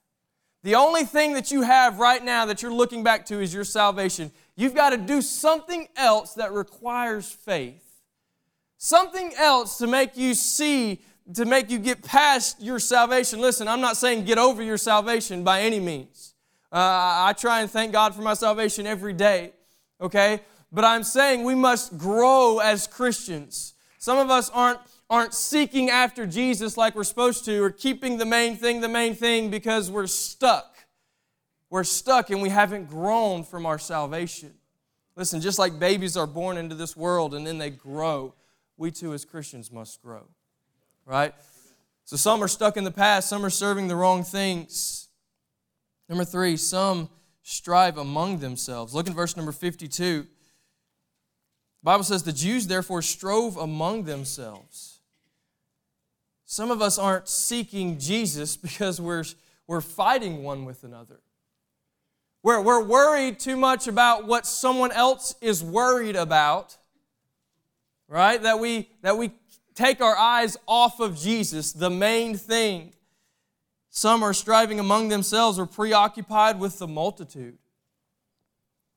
The 0.63 0.75
only 0.75 1.03
thing 1.03 1.33
that 1.33 1.51
you 1.51 1.63
have 1.63 1.99
right 1.99 2.23
now 2.23 2.45
that 2.45 2.61
you're 2.61 2.73
looking 2.73 3.03
back 3.03 3.25
to 3.27 3.39
is 3.39 3.53
your 3.53 3.63
salvation. 3.63 4.31
You've 4.55 4.75
got 4.75 4.91
to 4.91 4.97
do 4.97 5.21
something 5.21 5.87
else 5.95 6.35
that 6.35 6.51
requires 6.53 7.31
faith. 7.31 7.83
Something 8.77 9.33
else 9.37 9.77
to 9.79 9.87
make 9.87 10.17
you 10.17 10.33
see 10.33 11.01
to 11.35 11.45
make 11.45 11.69
you 11.69 11.79
get 11.79 12.03
past 12.03 12.61
your 12.61 12.79
salvation. 12.79 13.39
Listen, 13.39 13.67
I'm 13.67 13.81
not 13.81 13.97
saying 13.97 14.25
get 14.25 14.37
over 14.37 14.61
your 14.61 14.77
salvation 14.77 15.43
by 15.43 15.61
any 15.61 15.79
means. 15.79 16.33
Uh, 16.71 16.77
I 16.77 17.33
try 17.37 17.61
and 17.61 17.69
thank 17.69 17.91
God 17.91 18.15
for 18.15 18.21
my 18.21 18.33
salvation 18.33 18.87
every 18.87 19.13
day, 19.13 19.53
okay? 19.99 20.41
But 20.71 20.85
I'm 20.85 21.03
saying 21.03 21.43
we 21.43 21.55
must 21.55 21.97
grow 21.97 22.59
as 22.59 22.87
Christians. 22.87 23.73
Some 23.97 24.17
of 24.17 24.29
us 24.29 24.49
aren't, 24.49 24.79
aren't 25.11 25.35
seeking 25.35 25.91
after 25.91 26.25
Jesus 26.25 26.75
like 26.75 26.95
we're 26.95 27.03
supposed 27.03 27.45
to, 27.45 27.63
or 27.63 27.69
keeping 27.69 28.17
the 28.17 28.25
main 28.25 28.55
thing 28.55 28.81
the 28.81 28.89
main 28.89 29.13
thing 29.13 29.51
because 29.51 29.91
we're 29.91 30.07
stuck. 30.07 30.75
We're 31.69 31.83
stuck 31.83 32.31
and 32.31 32.41
we 32.41 32.49
haven't 32.49 32.89
grown 32.89 33.43
from 33.43 33.67
our 33.67 33.77
salvation. 33.77 34.55
Listen, 35.15 35.39
just 35.39 35.59
like 35.59 35.77
babies 35.77 36.17
are 36.17 36.25
born 36.25 36.57
into 36.57 36.73
this 36.73 36.97
world 36.97 37.35
and 37.35 37.45
then 37.45 37.59
they 37.59 37.69
grow, 37.69 38.33
we 38.75 38.89
too 38.89 39.13
as 39.13 39.23
Christians 39.23 39.71
must 39.71 40.01
grow 40.01 40.27
right? 41.05 41.33
So 42.05 42.17
some 42.17 42.43
are 42.43 42.47
stuck 42.47 42.77
in 42.77 42.83
the 42.83 42.91
past, 42.91 43.29
some 43.29 43.45
are 43.45 43.49
serving 43.49 43.87
the 43.87 43.95
wrong 43.95 44.23
things. 44.23 45.09
Number 46.09 46.25
three, 46.25 46.57
some 46.57 47.09
strive 47.43 47.97
among 47.97 48.39
themselves. 48.39 48.93
Look 48.93 49.07
in 49.07 49.13
verse 49.13 49.37
number 49.37 49.51
52. 49.51 50.21
The 50.23 50.27
Bible 51.83 52.03
says 52.03 52.23
the 52.23 52.33
Jews 52.33 52.67
therefore 52.67 53.01
strove 53.01 53.57
among 53.57 54.03
themselves. 54.03 55.00
Some 56.51 56.69
of 56.69 56.81
us 56.81 56.99
aren't 56.99 57.29
seeking 57.29 57.97
Jesus 57.97 58.57
because 58.57 58.99
we're, 58.99 59.23
we're 59.67 59.79
fighting 59.79 60.43
one 60.43 60.65
with 60.65 60.83
another. 60.83 61.21
We're, 62.43 62.59
we're 62.59 62.83
worried 62.83 63.39
too 63.39 63.55
much 63.55 63.87
about 63.87 64.27
what 64.27 64.45
someone 64.45 64.91
else 64.91 65.33
is 65.39 65.63
worried 65.63 66.17
about, 66.17 66.75
right? 68.09 68.43
That 68.43 68.59
we, 68.59 68.89
that 69.01 69.17
we 69.17 69.31
take 69.75 70.01
our 70.01 70.17
eyes 70.17 70.57
off 70.67 70.99
of 70.99 71.17
Jesus, 71.17 71.71
the 71.71 71.89
main 71.89 72.35
thing. 72.35 72.95
Some 73.89 74.21
are 74.21 74.33
striving 74.33 74.77
among 74.77 75.07
themselves 75.07 75.57
or 75.57 75.65
preoccupied 75.65 76.59
with 76.59 76.79
the 76.79 76.87
multitude. 76.87 77.59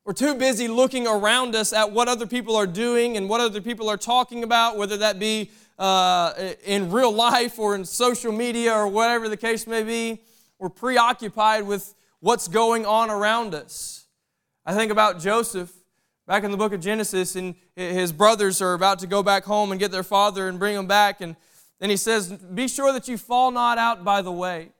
We're 0.04 0.12
too 0.12 0.34
busy 0.34 0.66
looking 0.66 1.06
around 1.06 1.54
us 1.54 1.72
at 1.72 1.92
what 1.92 2.08
other 2.08 2.26
people 2.26 2.56
are 2.56 2.66
doing 2.66 3.16
and 3.16 3.28
what 3.28 3.40
other 3.40 3.60
people 3.60 3.88
are 3.88 3.96
talking 3.96 4.42
about, 4.42 4.76
whether 4.76 4.96
that 4.96 5.20
be 5.20 5.52
uh, 5.78 6.32
in 6.64 6.90
real 6.90 7.12
life 7.12 7.58
or 7.58 7.74
in 7.74 7.84
social 7.84 8.32
media 8.32 8.72
or 8.72 8.88
whatever 8.88 9.28
the 9.28 9.36
case 9.36 9.66
may 9.66 9.82
be. 9.82 10.22
We're 10.58 10.68
preoccupied 10.68 11.64
with 11.64 11.94
what's 12.20 12.48
going 12.48 12.86
on 12.86 13.10
around 13.10 13.54
us. 13.54 14.06
I 14.64 14.74
think 14.74 14.90
about 14.90 15.20
Joseph 15.20 15.72
back 16.26 16.42
in 16.44 16.50
the 16.50 16.56
book 16.56 16.72
of 16.72 16.80
Genesis, 16.80 17.36
and 17.36 17.54
his 17.76 18.12
brothers 18.12 18.62
are 18.62 18.74
about 18.74 18.98
to 19.00 19.06
go 19.06 19.22
back 19.22 19.44
home 19.44 19.72
and 19.72 19.78
get 19.78 19.90
their 19.90 20.02
father 20.02 20.48
and 20.48 20.58
bring 20.58 20.76
him 20.76 20.86
back. 20.86 21.20
And 21.20 21.36
then 21.80 21.90
he 21.90 21.96
says, 21.96 22.32
Be 22.32 22.68
sure 22.68 22.92
that 22.92 23.08
you 23.08 23.18
fall 23.18 23.50
not 23.50 23.78
out 23.78 24.04
by 24.04 24.22
the 24.22 24.32
way. 24.32 24.70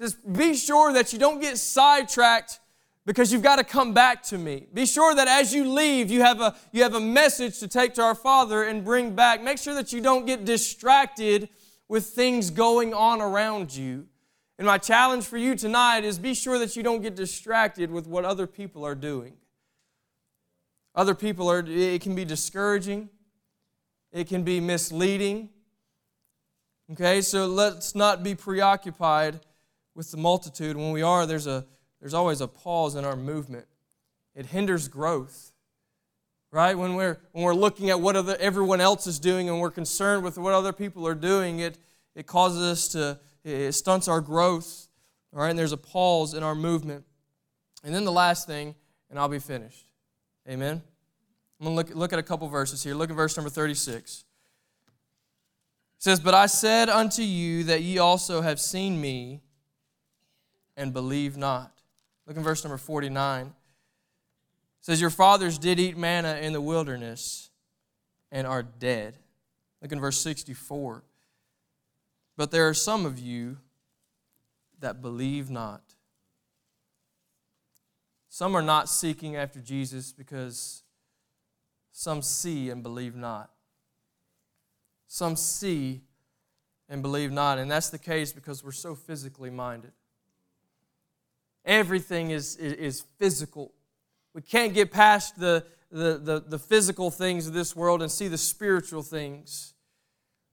Just 0.00 0.32
be 0.32 0.54
sure 0.54 0.92
that 0.92 1.12
you 1.12 1.18
don't 1.18 1.40
get 1.40 1.58
sidetracked 1.58 2.60
because 3.06 3.32
you've 3.32 3.42
got 3.42 3.56
to 3.56 3.64
come 3.64 3.94
back 3.94 4.22
to 4.24 4.36
me. 4.36 4.66
Be 4.74 4.84
sure 4.84 5.14
that 5.14 5.28
as 5.28 5.54
you 5.54 5.70
leave, 5.70 6.10
you 6.10 6.22
have, 6.22 6.40
a, 6.40 6.56
you 6.72 6.82
have 6.82 6.94
a 6.94 7.00
message 7.00 7.60
to 7.60 7.68
take 7.68 7.94
to 7.94 8.02
our 8.02 8.16
Father 8.16 8.64
and 8.64 8.84
bring 8.84 9.14
back. 9.14 9.42
Make 9.42 9.58
sure 9.58 9.74
that 9.74 9.92
you 9.92 10.00
don't 10.00 10.26
get 10.26 10.44
distracted 10.44 11.48
with 11.88 12.06
things 12.06 12.50
going 12.50 12.92
on 12.92 13.22
around 13.22 13.74
you. 13.74 14.06
And 14.58 14.66
my 14.66 14.78
challenge 14.78 15.24
for 15.24 15.36
you 15.36 15.54
tonight 15.54 16.02
is 16.04 16.18
be 16.18 16.34
sure 16.34 16.58
that 16.58 16.74
you 16.74 16.82
don't 16.82 17.00
get 17.00 17.14
distracted 17.14 17.92
with 17.92 18.08
what 18.08 18.24
other 18.24 18.46
people 18.46 18.84
are 18.84 18.96
doing. 18.96 19.34
Other 20.94 21.14
people 21.14 21.48
are, 21.48 21.64
it 21.64 22.00
can 22.00 22.14
be 22.16 22.24
discouraging, 22.24 23.10
it 24.12 24.26
can 24.26 24.42
be 24.42 24.60
misleading. 24.60 25.50
Okay, 26.90 27.20
so 27.20 27.46
let's 27.46 27.94
not 27.94 28.22
be 28.24 28.34
preoccupied 28.34 29.40
with 29.94 30.10
the 30.10 30.16
multitude. 30.16 30.76
When 30.76 30.90
we 30.92 31.02
are, 31.02 31.26
there's 31.26 31.46
a 31.46 31.66
there's 32.00 32.14
always 32.14 32.40
a 32.40 32.48
pause 32.48 32.94
in 32.94 33.04
our 33.04 33.16
movement. 33.16 33.66
It 34.34 34.46
hinders 34.46 34.88
growth. 34.88 35.52
Right? 36.52 36.76
When 36.76 36.94
we're, 36.94 37.18
when 37.32 37.44
we're 37.44 37.54
looking 37.54 37.90
at 37.90 38.00
what 38.00 38.16
other, 38.16 38.36
everyone 38.38 38.80
else 38.80 39.06
is 39.06 39.18
doing 39.18 39.48
and 39.48 39.60
we're 39.60 39.70
concerned 39.70 40.22
with 40.22 40.38
what 40.38 40.54
other 40.54 40.72
people 40.72 41.06
are 41.06 41.14
doing, 41.14 41.58
it, 41.58 41.78
it 42.14 42.26
causes 42.26 42.62
us 42.62 42.88
to, 42.88 43.18
it 43.44 43.72
stunts 43.72 44.08
our 44.08 44.20
growth. 44.20 44.88
All 45.34 45.40
right? 45.40 45.50
And 45.50 45.58
there's 45.58 45.72
a 45.72 45.76
pause 45.76 46.34
in 46.34 46.42
our 46.42 46.54
movement. 46.54 47.04
And 47.84 47.94
then 47.94 48.04
the 48.04 48.12
last 48.12 48.46
thing, 48.46 48.74
and 49.10 49.18
I'll 49.18 49.28
be 49.28 49.38
finished. 49.38 49.86
Amen? 50.48 50.82
I'm 51.60 51.66
going 51.66 51.76
to 51.76 51.88
look, 51.88 51.96
look 51.96 52.12
at 52.12 52.18
a 52.18 52.22
couple 52.22 52.48
verses 52.48 52.82
here. 52.82 52.94
Look 52.94 53.10
at 53.10 53.16
verse 53.16 53.36
number 53.36 53.50
36. 53.50 54.24
It 55.96 56.02
says, 56.02 56.20
But 56.20 56.34
I 56.34 56.46
said 56.46 56.88
unto 56.88 57.22
you 57.22 57.64
that 57.64 57.82
ye 57.82 57.98
also 57.98 58.42
have 58.42 58.60
seen 58.60 59.00
me 59.00 59.40
and 60.76 60.92
believe 60.92 61.36
not. 61.36 61.75
Look 62.26 62.36
in 62.36 62.42
verse 62.42 62.64
number 62.64 62.78
49. 62.78 63.46
It 63.46 63.52
says, 64.80 65.00
Your 65.00 65.10
fathers 65.10 65.58
did 65.58 65.78
eat 65.78 65.96
manna 65.96 66.38
in 66.40 66.52
the 66.52 66.60
wilderness 66.60 67.50
and 68.32 68.46
are 68.46 68.62
dead. 68.62 69.16
Look 69.80 69.92
in 69.92 70.00
verse 70.00 70.18
64. 70.18 71.02
But 72.36 72.50
there 72.50 72.68
are 72.68 72.74
some 72.74 73.06
of 73.06 73.18
you 73.18 73.58
that 74.80 75.00
believe 75.00 75.50
not. 75.50 75.82
Some 78.28 78.54
are 78.54 78.62
not 78.62 78.88
seeking 78.88 79.36
after 79.36 79.60
Jesus 79.60 80.12
because 80.12 80.82
some 81.92 82.20
see 82.20 82.68
and 82.68 82.82
believe 82.82 83.16
not. 83.16 83.50
Some 85.06 85.36
see 85.36 86.02
and 86.88 87.00
believe 87.00 87.32
not. 87.32 87.58
And 87.58 87.70
that's 87.70 87.88
the 87.88 87.98
case 87.98 88.32
because 88.32 88.62
we're 88.62 88.72
so 88.72 88.94
physically 88.94 89.48
minded. 89.48 89.92
Everything 91.66 92.30
is, 92.30 92.56
is, 92.56 93.04
physical. 93.18 93.72
We 94.34 94.40
can't 94.40 94.72
get 94.72 94.92
past 94.92 95.38
the, 95.38 95.64
the, 95.90 96.16
the, 96.22 96.44
the 96.46 96.58
physical 96.60 97.10
things 97.10 97.48
of 97.48 97.54
this 97.54 97.74
world 97.74 98.02
and 98.02 98.10
see 98.10 98.28
the 98.28 98.38
spiritual 98.38 99.02
things. 99.02 99.74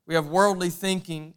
We 0.08 0.16
have 0.16 0.26
worldly 0.26 0.72
thinking. 0.72 1.36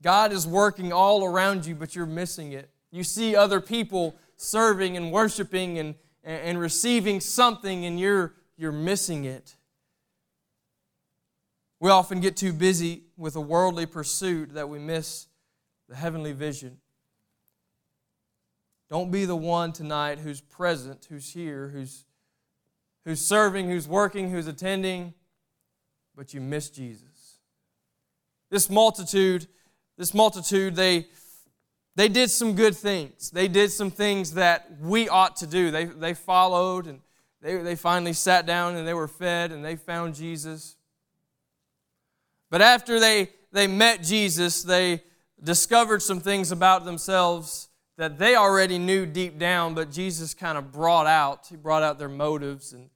God 0.00 0.32
is 0.32 0.46
working 0.46 0.94
all 0.94 1.24
around 1.24 1.66
you, 1.66 1.74
but 1.74 1.94
you're 1.94 2.06
missing 2.06 2.52
it. 2.52 2.70
You 2.90 3.04
see 3.04 3.36
other 3.36 3.60
people 3.60 4.16
serving 4.36 4.96
and 4.96 5.12
worshiping 5.12 5.78
and, 5.78 5.94
and 6.24 6.58
receiving 6.58 7.20
something, 7.20 7.84
and 7.84 8.00
you're, 8.00 8.34
you're 8.56 8.72
missing 8.72 9.26
it. 9.26 9.56
We 11.80 11.90
often 11.90 12.20
get 12.20 12.36
too 12.36 12.52
busy 12.52 13.02
with 13.16 13.36
a 13.36 13.40
worldly 13.40 13.86
pursuit 13.86 14.54
that 14.54 14.68
we 14.68 14.78
miss 14.78 15.26
the 15.88 15.96
heavenly 15.96 16.32
vision. 16.32 16.78
Don't 18.92 19.10
be 19.10 19.24
the 19.24 19.34
one 19.34 19.72
tonight 19.72 20.18
who's 20.18 20.42
present, 20.42 21.06
who's 21.08 21.32
here, 21.32 21.70
who's, 21.72 22.04
who's 23.06 23.22
serving, 23.22 23.66
who's 23.66 23.88
working, 23.88 24.30
who's 24.30 24.46
attending, 24.46 25.14
but 26.14 26.34
you 26.34 26.42
miss 26.42 26.68
Jesus. 26.68 27.38
This 28.50 28.68
multitude, 28.68 29.46
this 29.96 30.12
multitude, 30.12 30.76
they, 30.76 31.06
they 31.96 32.06
did 32.06 32.30
some 32.30 32.54
good 32.54 32.76
things. 32.76 33.30
They 33.30 33.48
did 33.48 33.72
some 33.72 33.90
things 33.90 34.34
that 34.34 34.70
we 34.78 35.08
ought 35.08 35.36
to 35.36 35.46
do. 35.46 35.70
They, 35.70 35.86
they 35.86 36.12
followed 36.12 36.86
and 36.86 37.00
they, 37.40 37.56
they 37.62 37.76
finally 37.76 38.12
sat 38.12 38.44
down 38.44 38.76
and 38.76 38.86
they 38.86 38.92
were 38.92 39.08
fed 39.08 39.52
and 39.52 39.64
they 39.64 39.76
found 39.76 40.14
Jesus. 40.14 40.76
But 42.50 42.60
after 42.60 43.00
they, 43.00 43.30
they 43.52 43.68
met 43.68 44.02
Jesus, 44.02 44.62
they 44.62 45.02
discovered 45.42 46.02
some 46.02 46.20
things 46.20 46.52
about 46.52 46.84
themselves 46.84 47.70
that 47.98 48.18
they 48.18 48.34
already 48.36 48.78
knew 48.78 49.06
deep 49.06 49.38
down, 49.38 49.74
but 49.74 49.90
Jesus 49.90 50.34
kind 50.34 50.56
of 50.56 50.72
brought 50.72 51.06
out. 51.06 51.46
He 51.48 51.56
brought 51.56 51.82
out 51.82 51.98
their 51.98 52.08
motives. 52.08 52.72
And, 52.72 52.88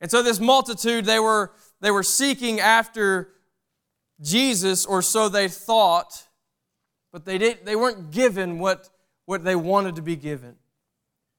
and 0.00 0.10
so 0.10 0.22
this 0.22 0.38
multitude, 0.38 1.04
they 1.04 1.18
were, 1.18 1.52
they 1.80 1.90
were 1.90 2.02
seeking 2.02 2.60
after 2.60 3.30
Jesus, 4.20 4.84
or 4.86 5.02
so 5.02 5.28
they 5.28 5.48
thought, 5.48 6.24
but 7.12 7.24
they, 7.24 7.38
didn't, 7.38 7.64
they 7.64 7.76
weren't 7.76 8.10
given 8.10 8.58
what, 8.58 8.88
what 9.24 9.44
they 9.44 9.56
wanted 9.56 9.96
to 9.96 10.02
be 10.02 10.16
given. 10.16 10.56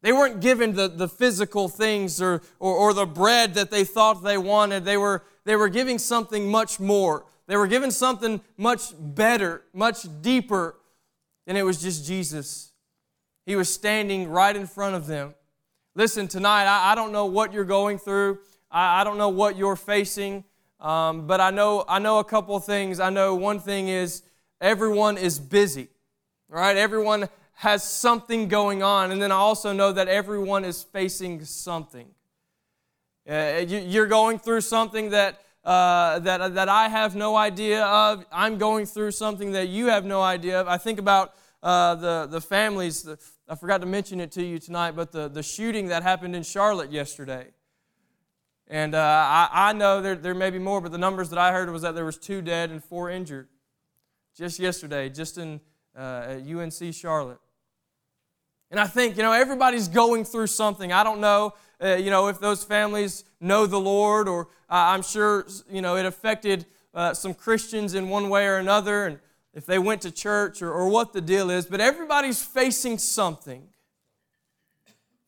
They 0.01 0.11
weren't 0.11 0.39
given 0.39 0.75
the, 0.75 0.87
the 0.87 1.07
physical 1.07 1.67
things 1.67 2.21
or, 2.21 2.41
or, 2.59 2.75
or 2.75 2.93
the 2.93 3.05
bread 3.05 3.55
that 3.55 3.71
they 3.71 3.83
thought 3.83 4.23
they 4.23 4.37
wanted. 4.37 4.85
They 4.85 4.97
were, 4.97 5.23
they 5.45 5.55
were 5.55 5.69
giving 5.69 5.97
something 5.97 6.49
much 6.49 6.79
more. 6.79 7.25
They 7.47 7.57
were 7.57 7.67
given 7.67 7.91
something 7.91 8.41
much 8.57 8.93
better, 8.99 9.63
much 9.73 10.05
deeper, 10.21 10.75
and 11.47 11.57
it 11.57 11.63
was 11.63 11.81
just 11.81 12.05
Jesus. 12.05 12.71
He 13.45 13.55
was 13.55 13.71
standing 13.71 14.29
right 14.29 14.55
in 14.55 14.67
front 14.67 14.95
of 14.95 15.07
them. 15.07 15.35
Listen, 15.95 16.27
tonight, 16.27 16.65
I, 16.65 16.91
I 16.91 16.95
don't 16.95 17.11
know 17.11 17.25
what 17.25 17.53
you're 17.53 17.63
going 17.63 17.97
through, 17.97 18.39
I, 18.71 19.01
I 19.01 19.03
don't 19.03 19.17
know 19.17 19.29
what 19.29 19.55
you're 19.55 19.75
facing, 19.75 20.43
um, 20.79 21.25
but 21.27 21.39
I 21.39 21.51
know, 21.51 21.85
I 21.87 21.99
know 21.99 22.19
a 22.19 22.23
couple 22.23 22.59
things. 22.59 22.99
I 22.99 23.09
know 23.09 23.35
one 23.35 23.59
thing 23.59 23.87
is 23.87 24.23
everyone 24.59 25.17
is 25.17 25.39
busy, 25.39 25.87
right? 26.49 26.75
Everyone 26.75 27.29
has 27.53 27.83
something 27.83 28.47
going 28.47 28.83
on. 28.83 29.11
And 29.11 29.21
then 29.21 29.31
I 29.31 29.35
also 29.35 29.71
know 29.71 29.91
that 29.93 30.07
everyone 30.07 30.65
is 30.65 30.83
facing 30.83 31.43
something. 31.45 32.07
Uh, 33.27 33.65
you, 33.67 34.01
are 34.01 34.07
going 34.07 34.37
through 34.37 34.61
something 34.61 35.09
that 35.11 35.41
uh, 35.65 36.19
that, 36.19 36.53
that 36.53 36.69
I 36.69 36.89
have 36.89 37.15
no 37.15 37.35
idea 37.35 37.83
of. 37.83 38.25
I'm 38.31 38.57
going 38.57 38.85
through 38.85 39.11
something 39.11 39.51
that 39.53 39.69
you 39.69 39.87
have 39.87 40.05
no 40.05 40.21
idea 40.21 40.61
of. 40.61 40.67
I 40.67 40.77
think 40.77 40.99
about 40.99 41.33
uh, 41.63 41.95
the, 41.95 42.27
the 42.29 42.39
families. 42.39 43.03
The, 43.03 43.17
I 43.49 43.55
forgot 43.55 43.81
to 43.81 43.87
mention 43.87 44.19
it 44.19 44.31
to 44.33 44.43
you 44.43 44.59
tonight, 44.59 44.91
but 44.91 45.11
the, 45.11 45.27
the 45.27 45.41
shooting 45.43 45.87
that 45.87 46.03
happened 46.03 46.35
in 46.35 46.43
Charlotte 46.43 46.91
yesterday. 46.91 47.47
And 48.67 48.95
uh, 48.95 48.99
I, 48.99 49.49
I 49.51 49.73
know 49.73 50.01
there, 50.01 50.15
there 50.15 50.33
may 50.33 50.49
be 50.49 50.59
more, 50.59 50.81
but 50.81 50.91
the 50.91 50.97
numbers 50.97 51.29
that 51.29 51.39
I 51.39 51.51
heard 51.51 51.69
was 51.69 51.81
that 51.83 51.95
there 51.95 52.05
was 52.05 52.17
two 52.17 52.41
dead 52.41 52.71
and 52.71 52.83
four 52.83 53.09
injured 53.09 53.47
just 54.35 54.59
yesterday, 54.59 55.09
just 55.09 55.37
in 55.37 55.61
uh, 55.95 56.37
UNC 56.47 56.93
Charlotte. 56.93 57.39
And 58.75 58.81
I 58.81 58.87
think, 58.87 59.17
you 59.17 59.23
know, 59.23 59.31
everybody's 59.31 59.87
going 59.87 60.25
through 60.25 60.47
something. 60.47 60.91
I 60.91 61.03
don't 61.03 61.21
know 61.21 61.53
uh, 61.81 61.95
you 61.95 62.09
know, 62.09 62.27
if 62.27 62.39
those 62.39 62.63
families 62.63 63.23
know 63.39 63.65
the 63.65 63.79
Lord, 63.79 64.27
or 64.27 64.47
uh, 64.69 64.93
I'm 64.93 65.01
sure, 65.01 65.45
you 65.69 65.81
know, 65.81 65.97
it 65.97 66.05
affected 66.05 66.65
uh, 66.93 67.13
some 67.13 67.33
Christians 67.33 67.93
in 67.93 68.09
one 68.09 68.29
way 68.29 68.47
or 68.47 68.57
another, 68.57 69.05
and 69.05 69.19
if 69.53 69.65
they 69.65 69.79
went 69.79 70.01
to 70.03 70.11
church 70.11 70.61
or, 70.61 70.71
or 70.71 70.87
what 70.87 71.13
the 71.13 71.21
deal 71.21 71.49
is, 71.49 71.65
but 71.65 71.81
everybody's 71.81 72.41
facing 72.41 72.97
something. 72.97 73.67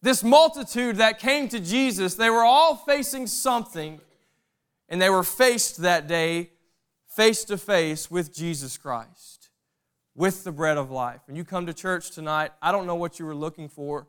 This 0.02 0.24
multitude 0.24 0.98
that 0.98 1.20
came 1.20 1.50
to 1.50 1.60
Jesus, 1.60 2.16
they 2.16 2.30
were 2.30 2.46
all 2.46 2.76
facing 2.76 3.28
something, 3.28 4.00
and 4.88 5.02
they 5.02 5.10
were 5.10 5.24
faced 5.24 5.78
that 5.82 6.08
day 6.08 6.52
face 7.10 7.44
to 7.46 7.58
face 7.58 8.10
with 8.12 8.34
Jesus 8.34 8.78
Christ, 8.78 9.37
with 10.18 10.44
the 10.44 10.52
bread 10.52 10.78
of 10.78 10.90
life. 10.90 11.22
When 11.28 11.38
you 11.38 11.46
come 11.46 11.68
to 11.68 11.74
church 11.74 12.10
tonight, 12.12 12.52
I 12.60 12.72
don't 12.74 12.88
know 12.88 12.96
what 12.96 13.20
you 13.20 13.26
were 13.26 13.36
looking 13.36 13.70
for. 13.70 14.08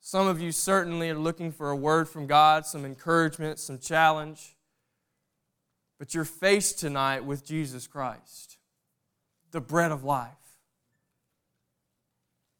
Some 0.00 0.26
of 0.26 0.40
you 0.40 0.50
certainly 0.50 1.10
are 1.10 1.18
looking 1.18 1.52
for 1.52 1.70
a 1.70 1.76
word 1.76 2.08
from 2.08 2.26
God, 2.26 2.64
some 2.66 2.86
encouragement, 2.86 3.58
some 3.58 3.78
challenge. 3.78 4.56
But 5.98 6.14
you're 6.14 6.24
faced 6.24 6.78
tonight 6.78 7.24
with 7.24 7.44
Jesus 7.44 7.86
Christ, 7.86 8.56
the 9.50 9.60
bread 9.60 9.92
of 9.92 10.04
life. 10.04 10.32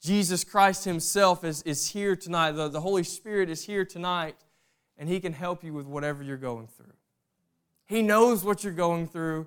Jesus 0.02 0.44
Christ 0.44 0.84
Himself 0.84 1.44
is, 1.44 1.62
is 1.62 1.90
here 1.90 2.14
tonight. 2.14 2.52
The, 2.52 2.68
the 2.68 2.82
Holy 2.82 3.04
Spirit 3.04 3.48
is 3.48 3.64
here 3.64 3.86
tonight, 3.86 4.36
and 4.98 5.08
He 5.08 5.18
can 5.18 5.32
help 5.32 5.64
you 5.64 5.72
with 5.72 5.86
whatever 5.86 6.22
you're 6.22 6.36
going 6.36 6.66
through. 6.66 6.92
He 7.86 8.02
knows 8.02 8.44
what 8.44 8.64
you're 8.64 8.74
going 8.74 9.08
through, 9.08 9.46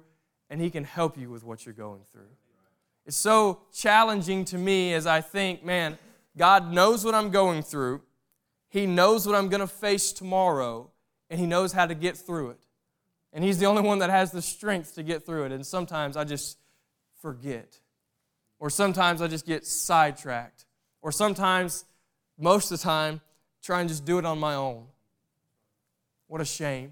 and 0.49 0.59
He 0.59 0.71
can 0.71 0.83
help 0.83 1.15
you 1.15 1.29
with 1.29 1.43
what 1.43 1.63
you're 1.63 1.75
going 1.75 2.01
through. 2.11 2.29
It's 3.07 3.15
so 3.15 3.61
challenging 3.73 4.43
to 4.45 4.57
me 4.57 4.93
as 4.93 5.07
I 5.07 5.21
think, 5.21 5.63
man, 5.63 5.97
God 6.35 6.73
knows 6.73 7.05
what 7.05 7.15
I'm 7.15 7.31
going 7.31 7.63
through. 7.63 8.01
He 8.67 8.85
knows 8.85 9.25
what 9.25 9.33
I'm 9.33 9.47
going 9.47 9.61
to 9.61 9.67
face 9.67 10.11
tomorrow, 10.11 10.91
and 11.29 11.39
He 11.39 11.45
knows 11.45 11.71
how 11.71 11.85
to 11.85 11.95
get 11.95 12.17
through 12.17 12.51
it. 12.51 12.59
And 13.31 13.45
He's 13.45 13.59
the 13.59 13.65
only 13.65 13.81
one 13.81 13.99
that 13.99 14.09
has 14.09 14.31
the 14.31 14.41
strength 14.41 14.95
to 14.95 15.03
get 15.03 15.25
through 15.25 15.45
it. 15.45 15.53
And 15.53 15.65
sometimes 15.65 16.17
I 16.17 16.25
just 16.25 16.57
forget. 17.21 17.79
Or 18.59 18.69
sometimes 18.69 19.21
I 19.21 19.27
just 19.27 19.45
get 19.45 19.65
sidetracked. 19.65 20.65
Or 21.01 21.13
sometimes, 21.13 21.85
most 22.37 22.71
of 22.71 22.79
the 22.79 22.83
time, 22.83 23.21
try 23.63 23.79
and 23.79 23.87
just 23.87 24.03
do 24.03 24.19
it 24.19 24.25
on 24.25 24.37
my 24.37 24.55
own. 24.55 24.85
What 26.27 26.41
a 26.41 26.45
shame. 26.45 26.91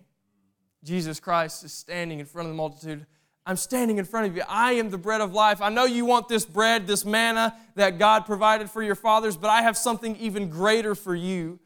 Jesus 0.82 1.20
Christ 1.20 1.66
is 1.66 1.74
standing 1.74 2.22
in 2.22 2.26
front 2.26 2.48
of 2.48 2.54
the 2.54 2.58
multitude 2.58 3.06
I'm 3.46 3.58
standing 3.58 3.98
in 3.98 4.06
front 4.06 4.28
of 4.28 4.36
you. 4.36 4.44
I 4.48 4.74
am 4.74 4.90
the 4.90 4.98
bread 4.98 5.22
of 5.22 5.34
life. 5.34 5.62
I 5.62 5.70
know 5.70 5.86
you 5.86 6.06
want 6.06 6.28
this 6.28 6.46
bread, 6.46 6.88
this 6.88 7.06
manna 7.06 7.56
that 7.76 8.00
God 8.00 8.26
provided 8.26 8.70
for 8.70 8.82
your 8.82 8.96
fathers, 8.96 9.38
but 9.38 9.50
I 9.50 9.62
have 9.62 9.78
something 9.78 10.16
even 10.16 10.50
greater 10.50 10.96
for 10.96 11.14
you. 11.14 11.60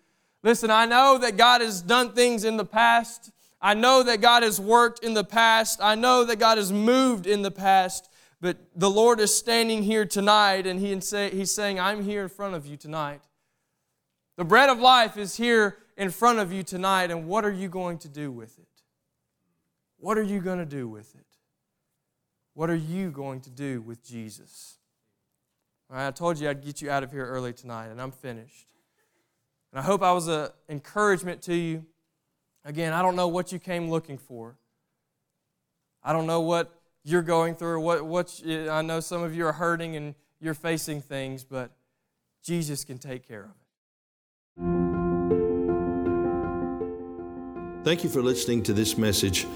Listen, 0.43 0.71
I 0.71 0.85
know 0.85 1.17
that 1.19 1.37
God 1.37 1.61
has 1.61 1.81
done 1.81 2.11
things 2.11 2.43
in 2.43 2.57
the 2.57 2.65
past. 2.65 3.31
I 3.61 3.73
know 3.73 4.03
that 4.03 4.19
God 4.21 4.43
has 4.43 4.59
worked 4.59 5.03
in 5.03 5.13
the 5.13 5.23
past. 5.23 5.79
I 5.81 5.95
know 5.95 6.25
that 6.25 6.37
God 6.37 6.57
has 6.57 6.71
moved 6.71 7.27
in 7.27 7.41
the 7.41 7.51
past. 7.51 8.09
But 8.41 8.57
the 8.75 8.89
Lord 8.89 9.19
is 9.19 9.35
standing 9.35 9.83
here 9.83 10.05
tonight 10.05 10.65
and 10.65 10.79
he 10.79 10.99
say, 11.01 11.29
He's 11.29 11.51
saying, 11.51 11.79
I'm 11.79 12.03
here 12.03 12.23
in 12.23 12.29
front 12.29 12.55
of 12.55 12.65
you 12.65 12.77
tonight. 12.77 13.21
The 14.37 14.45
bread 14.45 14.69
of 14.69 14.79
life 14.79 15.17
is 15.17 15.35
here 15.35 15.77
in 15.97 16.09
front 16.09 16.39
of 16.39 16.53
you 16.53 16.63
tonight, 16.63 17.11
and 17.11 17.27
what 17.27 17.43
are 17.43 17.51
you 17.51 17.67
going 17.67 17.97
to 17.97 18.07
do 18.07 18.31
with 18.31 18.57
it? 18.57 18.67
What 19.97 20.17
are 20.17 20.23
you 20.23 20.39
going 20.39 20.59
to 20.59 20.65
do 20.65 20.87
with 20.87 21.13
it? 21.13 21.28
What 22.59 22.69
are 22.69 22.75
you 22.75 23.09
going 23.09 23.39
to 23.43 23.49
do 23.49 23.79
with 23.79 24.03
Jesus? 24.03 24.79
I 25.89 26.11
told 26.11 26.37
you 26.37 26.49
I'd 26.49 26.61
get 26.61 26.81
you 26.81 26.91
out 26.91 27.03
of 27.03 27.11
here 27.13 27.25
early 27.25 27.53
tonight, 27.53 27.87
and 27.87 28.01
I'm 28.01 28.11
finished. 28.11 28.67
And 29.71 29.79
I 29.79 29.81
hope 29.81 30.03
I 30.03 30.11
was 30.11 30.27
an 30.27 30.49
encouragement 30.67 31.41
to 31.43 31.55
you. 31.55 31.85
Again, 32.65 32.91
I 32.91 33.01
don't 33.01 33.15
know 33.15 33.29
what 33.29 33.53
you 33.53 33.59
came 33.59 33.89
looking 33.89 34.17
for. 34.17 34.57
I 36.03 36.11
don't 36.11 36.27
know 36.27 36.41
what 36.41 36.69
you're 37.05 37.21
going 37.21 37.55
through. 37.55 37.79
What, 37.79 38.05
what 38.05 38.41
I 38.45 38.81
know 38.81 38.99
some 38.99 39.23
of 39.23 39.33
you 39.33 39.45
are 39.45 39.53
hurting 39.53 39.95
and 39.95 40.13
you're 40.41 40.53
facing 40.53 41.01
things, 41.01 41.45
but 41.45 41.71
Jesus 42.43 42.83
can 42.83 42.97
take 42.97 43.25
care 43.25 43.45
of 43.45 43.51
it. 43.51 43.55
Thank 47.85 48.03
you 48.03 48.09
for 48.09 48.21
listening 48.21 48.63
to 48.63 48.73
this 48.73 48.97
message 48.97 49.47